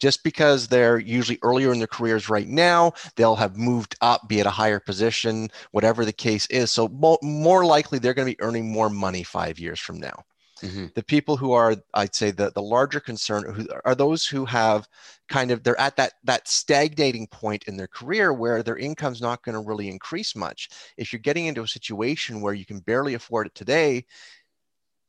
Just 0.00 0.22
because 0.22 0.68
they're 0.68 0.98
usually 0.98 1.38
earlier 1.42 1.72
in 1.72 1.78
their 1.78 1.88
careers 1.88 2.28
right 2.28 2.46
now, 2.46 2.92
they'll 3.16 3.34
have 3.36 3.56
moved 3.56 3.96
up, 4.00 4.28
be 4.28 4.40
at 4.40 4.46
a 4.46 4.50
higher 4.50 4.78
position, 4.78 5.48
whatever 5.72 6.04
the 6.04 6.12
case 6.12 6.46
is. 6.46 6.70
So 6.70 6.88
mo- 6.88 7.18
more 7.22 7.64
likely 7.64 7.98
they're 7.98 8.14
going 8.14 8.28
to 8.28 8.36
be 8.36 8.42
earning 8.42 8.70
more 8.70 8.90
money 8.90 9.24
five 9.24 9.58
years 9.58 9.80
from 9.80 9.98
now. 9.98 10.24
Mm-hmm. 10.62 10.86
The 10.94 11.02
people 11.02 11.36
who 11.36 11.52
are, 11.52 11.76
I'd 11.94 12.14
say, 12.14 12.30
the, 12.30 12.50
the 12.50 12.62
larger 12.62 13.00
concern 13.00 13.52
who 13.54 13.66
are 13.84 13.94
those 13.94 14.26
who 14.26 14.44
have 14.44 14.88
kind 15.28 15.50
of 15.50 15.62
they're 15.62 15.78
at 15.80 15.96
that 15.96 16.14
that 16.24 16.48
stagnating 16.48 17.26
point 17.28 17.64
in 17.64 17.76
their 17.76 17.86
career 17.86 18.32
where 18.32 18.62
their 18.62 18.76
income's 18.76 19.20
not 19.20 19.42
going 19.44 19.54
to 19.54 19.66
really 19.66 19.88
increase 19.88 20.34
much. 20.34 20.70
If 20.96 21.12
you're 21.12 21.20
getting 21.20 21.46
into 21.46 21.62
a 21.62 21.68
situation 21.68 22.40
where 22.40 22.54
you 22.54 22.64
can 22.64 22.80
barely 22.80 23.14
afford 23.14 23.46
it 23.46 23.54
today, 23.54 24.04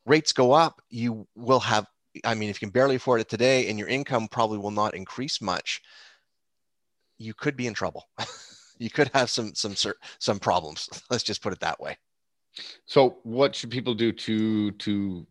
rates 0.05 0.31
go 0.31 0.51
up, 0.51 0.81
you 0.89 1.27
will 1.35 1.62
have. 1.62 1.85
I 2.23 2.33
mean, 2.33 2.49
if 2.49 2.62
you 2.62 2.67
can 2.67 2.73
barely 2.73 2.95
afford 2.95 3.21
it 3.21 3.29
today 3.29 3.69
and 3.69 3.77
your 3.77 3.88
income 3.88 4.27
probably 4.27 4.57
will 4.57 4.71
not 4.71 4.95
increase 4.95 5.41
much, 5.41 5.81
you 7.17 7.33
could 7.33 7.55
be 7.55 7.67
in 7.67 7.73
trouble. 7.73 8.09
you 8.79 8.89
could 8.89 9.09
have 9.13 9.29
some 9.29 9.53
some 9.53 9.75
some 10.19 10.39
problems. 10.39 10.89
Let's 11.09 11.23
just 11.23 11.41
put 11.41 11.53
it 11.53 11.59
that 11.59 11.79
way. 11.79 11.97
So, 12.85 13.19
what 13.23 13.55
should 13.55 13.69
people 13.69 13.93
do 13.93 14.12
to 14.12 14.71
to 14.71 15.27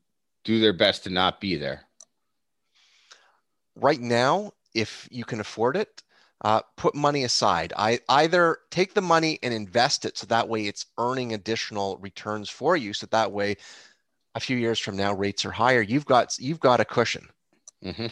do 0.49 0.59
their 0.59 0.73
best 0.73 1.05
to 1.05 1.11
not 1.11 1.43
be 1.43 1.57
there? 1.57 1.83
Right 3.77 4.01
now, 4.01 4.53
if 4.73 5.07
you 5.11 5.27
can 5.27 5.41
afford 5.41 5.77
it, 5.77 6.03
uh, 6.43 6.63
put 6.75 6.95
money 6.95 7.25
aside. 7.25 7.75
I 7.77 8.01
either 8.09 8.61
take 8.71 8.95
the 8.95 9.03
money 9.03 9.39
and 9.43 9.53
invest 9.53 10.07
it 10.07 10.17
so 10.17 10.27
that 10.29 10.49
way 10.49 10.67
it's 10.67 10.87
earning 10.97 11.35
additional 11.35 11.99
returns 11.99 12.49
for 12.49 12.79
you. 12.79 12.95
So 12.95 13.07
that 13.11 13.31
way, 13.31 13.57
a 14.35 14.41
few 14.41 14.57
years 14.57 14.79
from 14.79 14.97
now, 14.97 15.13
rates 15.13 15.45
are 15.45 15.51
higher. 15.51 15.83
You've 15.83 16.07
got 16.07 16.39
you've 16.39 16.61
got 16.61 16.81
a 16.81 16.85
cushion. 16.87 17.29
Mm-hmm. 17.85 18.07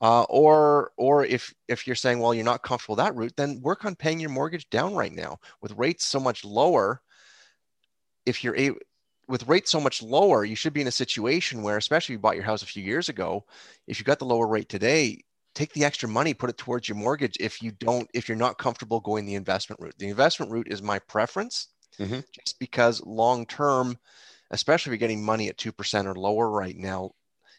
Uh, 0.00 0.22
or 0.28 0.92
or 0.96 1.24
if 1.24 1.52
if 1.66 1.84
you're 1.84 1.96
saying, 1.96 2.20
well, 2.20 2.32
you're 2.32 2.44
not 2.44 2.62
comfortable 2.62 2.94
that 2.96 3.16
route, 3.16 3.34
then 3.36 3.60
work 3.60 3.84
on 3.84 3.96
paying 3.96 4.20
your 4.20 4.30
mortgage 4.30 4.70
down 4.70 4.94
right 4.94 5.12
now. 5.12 5.36
With 5.60 5.72
rates 5.72 6.04
so 6.04 6.20
much 6.20 6.44
lower, 6.44 7.02
if 8.24 8.44
you're 8.44 8.54
able 8.54 8.78
with 9.28 9.46
rates 9.48 9.70
so 9.70 9.80
much 9.80 10.02
lower, 10.02 10.44
you 10.44 10.56
should 10.56 10.72
be 10.72 10.80
in 10.80 10.86
a 10.88 10.92
situation 10.92 11.62
where, 11.62 11.76
especially 11.76 12.14
if 12.14 12.18
you 12.18 12.22
bought 12.22 12.34
your 12.34 12.44
house 12.44 12.62
a 12.62 12.66
few 12.66 12.82
years 12.82 13.08
ago, 13.08 13.44
if 13.86 13.98
you 13.98 14.04
got 14.04 14.18
the 14.18 14.24
lower 14.24 14.46
rate 14.46 14.68
today, 14.68 15.22
take 15.54 15.72
the 15.72 15.84
extra 15.84 16.08
money, 16.08 16.34
put 16.34 16.50
it 16.50 16.58
towards 16.58 16.88
your 16.88 16.96
mortgage. 16.96 17.36
If 17.38 17.62
you 17.62 17.70
don't, 17.72 18.08
if 18.14 18.28
you're 18.28 18.36
not 18.36 18.58
comfortable 18.58 19.00
going 19.00 19.24
the 19.24 19.34
investment 19.34 19.80
route, 19.80 19.94
the 19.98 20.08
investment 20.08 20.50
route 20.50 20.68
is 20.70 20.82
my 20.82 20.98
preference, 20.98 21.68
mm-hmm. 21.98 22.20
just 22.44 22.58
because 22.58 23.04
long 23.04 23.46
term, 23.46 23.98
especially 24.50 24.90
if 24.90 24.92
you're 24.94 25.08
getting 25.08 25.24
money 25.24 25.48
at 25.48 25.58
two 25.58 25.72
percent 25.72 26.08
or 26.08 26.14
lower 26.14 26.50
right 26.50 26.76
now, 26.76 27.12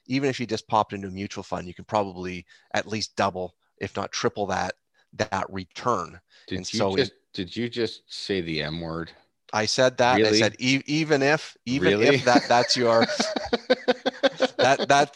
even 0.07 0.29
if 0.29 0.39
you 0.39 0.45
just 0.45 0.67
popped 0.67 0.93
into 0.93 1.07
a 1.07 1.11
mutual 1.11 1.43
fund, 1.43 1.67
you 1.67 1.73
can 1.73 1.85
probably 1.85 2.45
at 2.73 2.87
least 2.87 3.15
double, 3.15 3.55
if 3.77 3.95
not 3.95 4.11
triple 4.11 4.47
that 4.47 4.73
that 5.13 5.45
return. 5.49 6.19
Did 6.47 6.57
and 6.57 6.73
you 6.73 6.77
so 6.79 6.95
just, 6.95 7.13
did 7.33 7.55
you 7.55 7.69
just 7.69 8.01
say 8.07 8.41
the 8.41 8.61
M 8.61 8.81
word? 8.81 9.11
I 9.53 9.67
said 9.67 9.97
that. 9.97 10.17
Really? 10.17 10.39
I 10.39 10.41
said 10.41 10.55
e- 10.59 10.81
even 10.87 11.21
if 11.21 11.55
even 11.65 11.91
really? 11.91 12.15
if 12.15 12.25
that 12.25 12.47
that's 12.49 12.75
your 12.75 13.01
that 14.57 14.87
that 14.89 15.15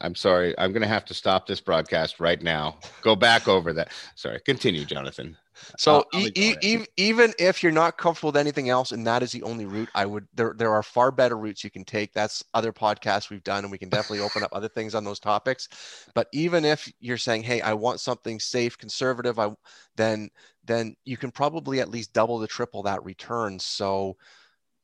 I'm 0.00 0.14
sorry. 0.14 0.54
I'm 0.58 0.72
going 0.72 0.82
to 0.82 0.88
have 0.88 1.04
to 1.06 1.14
stop 1.14 1.46
this 1.46 1.60
broadcast 1.60 2.20
right 2.20 2.40
now. 2.42 2.76
Go 3.02 3.16
back 3.16 3.48
over 3.48 3.72
that. 3.72 3.90
Sorry. 4.14 4.40
Continue, 4.40 4.84
Jonathan. 4.84 5.36
So 5.76 6.04
e- 6.12 6.30
e- 6.34 6.86
even 6.96 7.34
if 7.38 7.62
you're 7.62 7.72
not 7.72 7.98
comfortable 7.98 8.28
with 8.28 8.36
anything 8.36 8.68
else, 8.68 8.92
and 8.92 9.06
that 9.06 9.22
is 9.22 9.32
the 9.32 9.42
only 9.42 9.66
route, 9.66 9.90
I 9.94 10.06
would 10.06 10.28
there 10.34 10.54
there 10.56 10.72
are 10.72 10.82
far 10.82 11.10
better 11.10 11.36
routes 11.36 11.64
you 11.64 11.70
can 11.70 11.84
take. 11.84 12.12
That's 12.12 12.44
other 12.54 12.72
podcasts 12.72 13.30
we've 13.30 13.42
done, 13.44 13.64
and 13.64 13.70
we 13.70 13.78
can 13.78 13.88
definitely 13.90 14.20
open 14.20 14.42
up 14.42 14.50
other 14.52 14.68
things 14.68 14.94
on 14.94 15.04
those 15.04 15.20
topics. 15.20 15.68
But 16.14 16.28
even 16.32 16.64
if 16.64 16.90
you're 17.00 17.16
saying, 17.18 17.42
"Hey, 17.44 17.60
I 17.60 17.74
want 17.74 18.00
something 18.00 18.40
safe, 18.40 18.78
conservative," 18.78 19.38
I 19.38 19.50
then 19.96 20.30
then 20.64 20.96
you 21.04 21.16
can 21.16 21.30
probably 21.30 21.80
at 21.80 21.88
least 21.90 22.12
double 22.12 22.38
the 22.38 22.46
triple 22.46 22.82
that 22.84 23.04
return. 23.04 23.58
So 23.58 24.16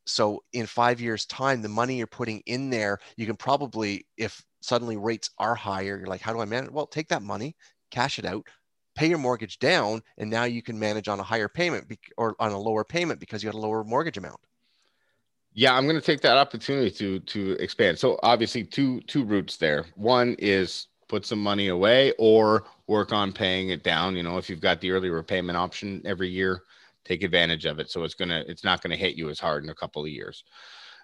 so 0.06 0.42
in 0.52 0.66
five 0.66 1.00
years 1.00 1.26
time 1.26 1.62
the 1.62 1.68
money 1.68 1.96
you're 1.98 2.06
putting 2.06 2.40
in 2.46 2.70
there 2.70 2.98
you 3.16 3.26
can 3.26 3.36
probably 3.36 4.06
if 4.16 4.44
suddenly 4.60 4.96
rates 4.96 5.30
are 5.38 5.54
higher 5.54 5.98
you're 5.98 6.06
like 6.06 6.20
how 6.20 6.32
do 6.32 6.40
i 6.40 6.44
manage 6.44 6.70
well 6.70 6.86
take 6.86 7.08
that 7.08 7.22
money 7.22 7.56
cash 7.90 8.18
it 8.18 8.24
out 8.24 8.46
pay 8.96 9.06
your 9.09 9.18
mortgage 9.18 9.59
down 9.59 10.02
and 10.18 10.28
now 10.28 10.44
you 10.44 10.62
can 10.62 10.78
manage 10.78 11.06
on 11.06 11.20
a 11.20 11.22
higher 11.22 11.48
payment 11.48 11.87
be- 11.88 11.98
or 12.16 12.35
on 12.40 12.50
a 12.50 12.59
lower 12.59 12.82
payment 12.82 13.20
because 13.20 13.42
you 13.42 13.50
got 13.50 13.56
a 13.56 13.61
lower 13.61 13.85
mortgage 13.85 14.18
amount. 14.18 14.40
Yeah 15.52 15.74
i'm 15.74 15.85
going 15.85 15.96
to 15.96 16.02
take 16.02 16.20
that 16.22 16.37
opportunity 16.37 16.90
to 16.90 17.20
to 17.20 17.52
expand. 17.62 17.98
So 17.98 18.18
obviously 18.22 18.64
two 18.64 19.00
two 19.02 19.24
routes 19.24 19.56
there. 19.56 19.85
One 19.94 20.35
is 20.38 20.88
put 21.09 21.24
some 21.24 21.40
money 21.40 21.68
away 21.68 22.12
or 22.18 22.64
work 22.88 23.12
on 23.12 23.32
paying 23.32 23.68
it 23.68 23.85
down. 23.85 24.16
You 24.16 24.24
know 24.24 24.38
if 24.38 24.50
you've 24.50 24.61
got 24.61 24.80
the 24.80 24.90
early 24.90 25.11
repayment 25.11 25.56
option 25.56 26.02
every 26.04 26.28
year 26.28 26.62
take 27.06 27.22
advantage 27.22 27.66
of 27.66 27.78
it. 27.78 27.90
So 27.90 28.02
it's 28.02 28.14
to 28.14 28.50
it's 28.50 28.64
not 28.64 28.82
going 28.82 28.90
to 28.90 28.96
hit 28.96 29.14
you 29.14 29.30
as 29.30 29.38
hard 29.38 29.62
in 29.64 29.70
a 29.70 29.74
couple 29.74 30.02
of 30.02 30.09
years. 30.09 30.44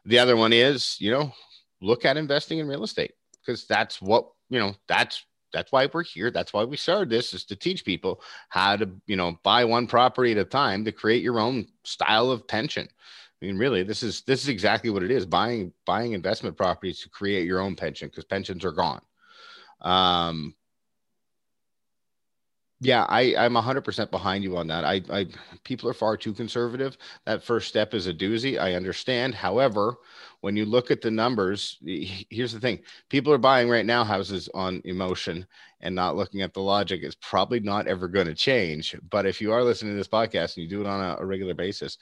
The 0.04 0.18
other 0.18 0.36
one 0.36 0.52
is 0.52 0.96
you 0.98 1.10
know 1.10 1.32
look 1.80 2.04
at 2.04 2.16
investing 2.16 2.58
in 2.58 2.68
real 2.68 2.84
estate 2.84 3.12
because 3.40 3.66
that's 3.66 4.02
what 4.02 4.26
you 4.50 4.58
know 4.58 4.74
that's 4.88 5.24
that's 5.52 5.72
why 5.72 5.88
we're 5.92 6.02
here. 6.02 6.30
That's 6.30 6.52
why 6.52 6.64
we 6.64 6.76
started 6.76 7.10
this 7.10 7.34
is 7.34 7.44
to 7.46 7.56
teach 7.56 7.84
people 7.84 8.22
how 8.48 8.76
to 8.76 8.88
you 9.06 9.16
know 9.16 9.38
buy 9.42 9.64
one 9.64 9.86
property 9.86 10.32
at 10.32 10.38
a 10.38 10.44
time 10.44 10.84
to 10.84 10.92
create 10.92 11.22
your 11.22 11.38
own 11.38 11.66
style 11.84 12.30
of 12.30 12.46
pension. 12.46 12.88
I 13.40 13.44
mean 13.44 13.58
really 13.58 13.82
this 13.82 14.02
is 14.02 14.22
this 14.22 14.42
is 14.42 14.48
exactly 14.48 14.90
what 14.90 15.02
it 15.02 15.10
is 15.10 15.26
buying 15.26 15.72
buying 15.84 16.12
investment 16.12 16.56
properties 16.56 17.00
to 17.00 17.08
create 17.08 17.46
your 17.46 17.60
own 17.60 17.76
pension 17.76 18.08
because 18.08 18.24
pensions 18.24 18.64
are 18.64 18.72
gone. 18.72 19.02
Um 19.80 20.54
yeah, 22.82 23.06
I, 23.08 23.36
I'm 23.36 23.54
100% 23.54 24.10
behind 24.10 24.42
you 24.42 24.56
on 24.56 24.66
that. 24.66 24.84
I, 24.84 25.02
I, 25.08 25.26
people 25.62 25.88
are 25.88 25.94
far 25.94 26.16
too 26.16 26.32
conservative. 26.32 26.98
That 27.26 27.44
first 27.44 27.68
step 27.68 27.94
is 27.94 28.08
a 28.08 28.12
doozy. 28.12 28.58
I 28.58 28.74
understand. 28.74 29.36
However, 29.36 29.98
when 30.40 30.56
you 30.56 30.64
look 30.64 30.90
at 30.90 31.00
the 31.00 31.10
numbers, 31.10 31.78
here's 32.28 32.52
the 32.52 32.58
thing: 32.58 32.80
people 33.08 33.32
are 33.32 33.38
buying 33.38 33.70
right 33.70 33.86
now 33.86 34.02
houses 34.02 34.48
on 34.52 34.82
emotion 34.84 35.46
and 35.80 35.94
not 35.94 36.16
looking 36.16 36.42
at 36.42 36.54
the 36.54 36.60
logic. 36.60 37.02
It's 37.04 37.16
probably 37.20 37.60
not 37.60 37.86
ever 37.86 38.08
going 38.08 38.26
to 38.26 38.34
change. 38.34 38.96
But 39.10 39.26
if 39.26 39.40
you 39.40 39.52
are 39.52 39.62
listening 39.62 39.92
to 39.92 39.96
this 39.96 40.08
podcast 40.08 40.56
and 40.56 40.64
you 40.64 40.68
do 40.68 40.80
it 40.80 40.88
on 40.88 41.00
a, 41.00 41.22
a 41.22 41.24
regular 41.24 41.54
basis, 41.54 41.98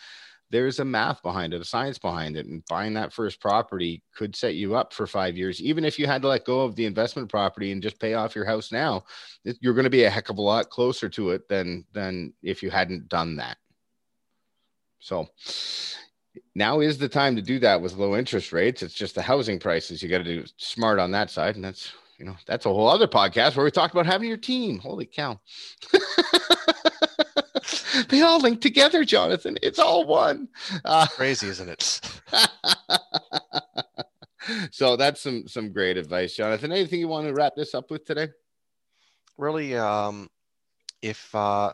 there's 0.51 0.81
a 0.81 0.85
math 0.85 1.23
behind 1.23 1.55
it, 1.55 1.61
a 1.61 1.65
science 1.65 1.99
behind 1.99 2.37
it. 2.37 2.47
And 2.47 2.65
buying 2.69 2.95
that 2.95 3.13
first 3.13 3.41
property 3.41 4.03
could 4.15 4.35
set 4.35 4.57
you 4.57 4.75
up 4.75 4.93
for 4.93 5.07
five 5.07 5.37
years. 5.37 5.63
Even 5.63 5.85
if 5.85 5.99
you 5.99 6.07
had 6.07 6.23
to 6.23 6.29
let 6.29 6.45
go 6.45 6.63
of 6.63 6.75
the 6.75 6.87
investment 6.87 7.29
property 7.29 7.73
and 7.73 7.83
just 7.83 8.01
pay 8.01 8.15
off 8.15 8.35
your 8.35 8.45
house 8.45 8.73
now, 8.73 9.05
you're 9.45 9.75
going 9.75 9.85
to 9.85 9.91
be 9.91 10.05
a 10.05 10.11
heck 10.11 10.29
of 10.29 10.39
a 10.39 10.43
lot 10.43 10.69
closer 10.69 11.09
to 11.11 11.31
it 11.31 11.49
than 11.49 11.85
than 11.93 12.33
if 12.43 12.63
you 12.63 12.71
hadn't 12.71 13.09
done 13.09 13.37
that. 13.37 13.59
So 14.99 15.29
now 16.55 16.81
is 16.81 16.99
the 16.99 17.09
time 17.09 17.37
to 17.37 17.43
do 17.43 17.59
that 17.61 17.81
with 17.81 17.95
low 17.95 18.17
interest 18.17 18.53
rates. 18.53 18.83
It's 18.83 18.95
just 18.95 19.15
the 19.15 19.23
housing 19.23 19.59
prices 19.59 20.03
you 20.03 20.09
got 20.09 20.19
to 20.19 20.25
do 20.25 20.45
smart 20.57 20.99
on 20.99 21.13
that 21.13 21.31
side. 21.31 21.55
And 21.55 21.65
that's 21.65 21.93
you 22.19 22.27
know, 22.27 22.37
that's 22.47 22.67
a 22.67 22.69
whole 22.69 22.89
other 22.89 23.09
podcast 23.09 23.57
where 23.57 23.65
we 23.65 23.71
talk 23.71 23.93
about 23.93 24.05
having 24.05 24.29
your 24.29 24.37
team. 24.37 24.79
Holy 24.79 25.07
cow. 25.07 25.41
they 28.09 28.23
all 28.23 28.41
link 28.41 28.61
together, 28.61 29.05
Jonathan. 29.05 29.57
It's 29.63 29.79
all 29.79 30.07
one. 30.07 30.49
Uh, 30.85 31.07
Crazy, 31.07 31.49
isn't 31.49 31.69
it? 31.69 32.01
so 34.71 34.97
that's 34.97 35.21
some 35.21 35.47
some 35.47 35.73
great 35.73 35.97
advice, 35.97 36.35
Jonathan. 36.35 36.73
Anything 36.73 37.01
you 37.01 37.09
want 37.09 37.27
to 37.27 37.35
wrap 37.35 37.55
this 37.57 37.75
up 37.75 37.91
with 37.91 38.05
today? 38.05 38.29
Really, 39.37 39.77
um, 39.77 40.29
if 41.03 41.35
uh, 41.35 41.73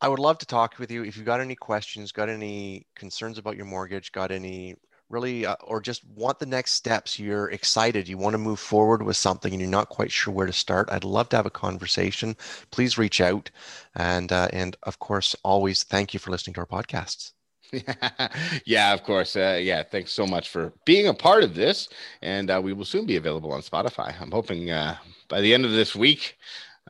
I 0.00 0.08
would 0.08 0.18
love 0.18 0.38
to 0.38 0.46
talk 0.46 0.78
with 0.78 0.90
you. 0.90 1.04
If 1.04 1.16
you've 1.16 1.26
got 1.26 1.40
any 1.40 1.54
questions, 1.54 2.12
got 2.12 2.28
any 2.28 2.86
concerns 2.94 3.38
about 3.38 3.56
your 3.56 3.66
mortgage, 3.66 4.12
got 4.12 4.30
any 4.30 4.76
really, 5.14 5.46
uh, 5.46 5.54
or 5.62 5.80
just 5.80 6.02
want 6.16 6.40
the 6.40 6.46
next 6.46 6.72
steps, 6.72 7.18
you're 7.18 7.50
excited, 7.50 8.08
you 8.08 8.18
want 8.18 8.34
to 8.34 8.38
move 8.38 8.58
forward 8.58 9.02
with 9.02 9.16
something 9.16 9.52
and 9.52 9.60
you're 9.60 9.70
not 9.70 9.88
quite 9.88 10.10
sure 10.10 10.34
where 10.34 10.46
to 10.46 10.52
start, 10.52 10.88
I'd 10.90 11.04
love 11.04 11.28
to 11.30 11.36
have 11.36 11.46
a 11.46 11.50
conversation. 11.50 12.36
Please 12.72 12.98
reach 12.98 13.20
out. 13.20 13.50
And, 13.94 14.32
uh, 14.32 14.48
and 14.52 14.76
of 14.82 14.98
course, 14.98 15.36
always 15.44 15.84
thank 15.84 16.12
you 16.12 16.20
for 16.20 16.32
listening 16.32 16.54
to 16.54 16.60
our 16.60 16.66
podcasts. 16.66 17.32
yeah, 18.66 18.92
of 18.92 19.04
course. 19.04 19.36
Uh, 19.36 19.58
yeah, 19.62 19.82
thanks 19.82 20.12
so 20.12 20.26
much 20.26 20.48
for 20.48 20.72
being 20.84 21.06
a 21.06 21.14
part 21.14 21.44
of 21.44 21.54
this. 21.54 21.88
And 22.20 22.50
uh, 22.50 22.60
we 22.62 22.72
will 22.72 22.84
soon 22.84 23.06
be 23.06 23.16
available 23.16 23.52
on 23.52 23.62
Spotify. 23.62 24.20
I'm 24.20 24.32
hoping 24.32 24.70
uh, 24.70 24.96
by 25.28 25.40
the 25.40 25.54
end 25.54 25.64
of 25.64 25.70
this 25.70 25.94
week, 25.94 26.36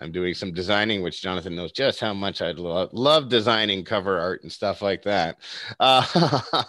I'm 0.01 0.11
doing 0.11 0.35
some 0.35 0.53
designing, 0.53 1.03
which 1.03 1.23
Jonathan 1.23 1.55
knows 1.55 1.71
just 1.71 2.01
how 2.01 2.13
much 2.13 2.43
I 2.43 2.51
love, 2.51 2.93
love 2.93 3.29
designing 3.29 3.85
cover 3.85 4.19
art 4.19 4.43
and 4.43 4.51
stuff 4.51 4.83
like 4.83 5.03
that. 5.05 5.39
Uh, 5.79 6.03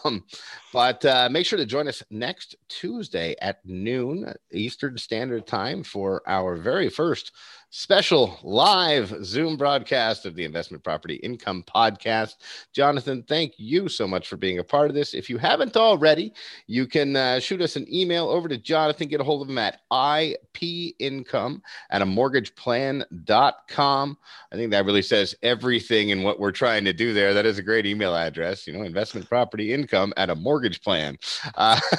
but 0.76 1.06
uh, 1.06 1.30
make 1.32 1.46
sure 1.46 1.56
to 1.56 1.66
join 1.66 1.88
us 1.88 2.04
next 2.10 2.58
Tuesday 2.68 3.34
at 3.42 3.66
noon 3.66 4.34
Eastern 4.52 4.98
Standard 4.98 5.48
Time 5.48 5.84
for 5.84 6.22
our 6.28 6.58
very 6.58 6.90
first 6.90 7.32
special 7.78 8.40
live 8.42 9.14
Zoom 9.26 9.58
broadcast 9.58 10.26
of 10.26 10.34
the 10.34 10.46
Investment 10.46 10.82
Property 10.82 11.16
Income 11.16 11.64
Podcast. 11.64 12.36
Jonathan, 12.72 13.22
thank 13.24 13.56
you 13.58 13.90
so 13.90 14.08
much 14.08 14.30
for 14.30 14.38
being 14.38 14.60
a 14.60 14.64
part 14.64 14.90
of 14.90 14.96
this. 14.96 15.14
If 15.14 15.30
you 15.30 15.38
haven't 15.38 15.76
already, 15.76 16.32
you 16.68 16.88
can 16.88 17.18
uh, 17.18 17.42
shoot 17.42 17.62
us 17.62 17.76
an 17.76 17.86
email 17.94 18.30
over 18.30 18.48
to 18.48 18.58
Jonathan, 18.58 19.10
get 19.10 19.20
a 19.20 19.26
hold 19.26 19.42
of 19.42 19.50
him 19.50 19.58
at 19.58 19.82
ipincome 19.92 21.60
at 21.90 22.02
a 22.02 22.06
mortgageplan.com. 22.06 24.18
I 24.54 24.56
think 24.56 24.72
that 24.72 24.86
really 24.86 25.02
says 25.02 25.36
everything 25.44 26.10
in 26.10 26.24
what 26.24 26.40
we're 26.40 26.54
trying 26.54 26.86
to 26.86 26.94
do 26.94 27.14
there. 27.14 27.34
That 27.34 27.46
is 27.46 27.58
a 27.58 27.64
great 27.64 27.86
email 27.86 28.16
address, 28.16 28.68
you 28.68 28.72
know, 28.72 28.84
investment 28.84 29.28
property 29.28 29.74
income 29.74 30.14
at 30.16 30.30
a 30.30 30.36
mortgage 30.66 30.82
plan. 30.82 31.18
Uh, 31.56 31.80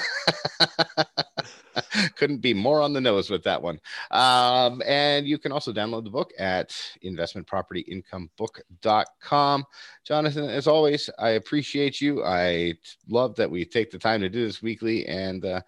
Couldn't 2.17 2.39
be 2.39 2.55
more 2.55 2.81
on 2.81 2.95
the 2.95 3.01
nose 3.01 3.31
with 3.31 3.45
that 3.45 3.63
one. 3.63 3.79
Um, 4.11 4.83
and 4.85 5.25
you 5.27 5.39
can 5.39 5.53
also 5.53 5.73
download 5.73 6.03
the 6.05 6.11
book 6.11 6.33
at 6.39 6.71
investmentpropertyincomebook.com. 7.05 9.65
Jonathan, 10.05 10.49
as 10.49 10.67
always, 10.67 11.09
I 11.19 11.29
appreciate 11.31 12.01
you. 12.01 12.25
I 12.25 12.75
love 13.09 13.37
that 13.37 13.49
we 13.51 13.65
take 13.65 13.93
the 13.93 13.99
time 13.99 14.21
to 14.23 14.29
do 14.29 14.45
this 14.47 14.63
weekly 14.63 15.07
and 15.07 15.45
uh, 15.45 15.61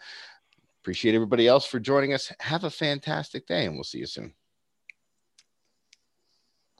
appreciate 0.82 1.14
everybody 1.14 1.46
else 1.46 1.66
for 1.66 1.78
joining 1.78 2.14
us. 2.14 2.32
Have 2.40 2.64
a 2.64 2.70
fantastic 2.70 3.46
day, 3.46 3.66
and 3.66 3.74
we'll 3.74 3.84
see 3.84 3.98
you 3.98 4.06
soon. 4.06 4.34